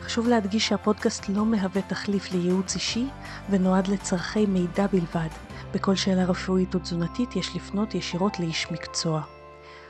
חשוב 0.00 0.28
להדגיש 0.28 0.68
שהפודקאסט 0.68 1.28
לא 1.28 1.44
מהווה 1.44 1.82
תחליף 1.82 2.32
לייעוץ 2.32 2.74
אישי 2.74 3.06
ונועד 3.50 3.88
לצורכי 3.88 4.46
מידע 4.46 4.86
בלבד. 4.86 5.45
בכל 5.76 5.94
שאלה 5.94 6.24
רפואית 6.24 6.74
או 6.74 6.80
תזונתית 6.80 7.36
יש 7.36 7.56
לפנות 7.56 7.94
ישירות 7.94 8.40
לאיש 8.40 8.70
מקצוע. 8.70 9.22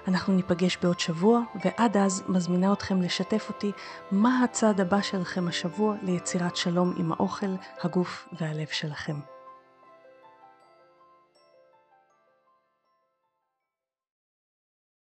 אנחנו 0.08 0.34
ניפגש 0.34 0.76
בעוד 0.82 1.00
שבוע, 1.00 1.40
ועד 1.64 1.96
אז 1.96 2.22
מזמינה 2.28 2.72
אתכם 2.72 3.02
לשתף 3.02 3.48
אותי 3.48 3.72
מה 4.10 4.44
הצעד 4.44 4.80
הבא 4.80 5.02
שלכם 5.02 5.48
השבוע 5.48 5.96
ליצירת 6.02 6.56
שלום 6.56 6.94
עם 6.96 7.12
האוכל, 7.12 7.54
הגוף 7.82 8.28
והלב 8.40 8.66
שלכם. 8.66 9.35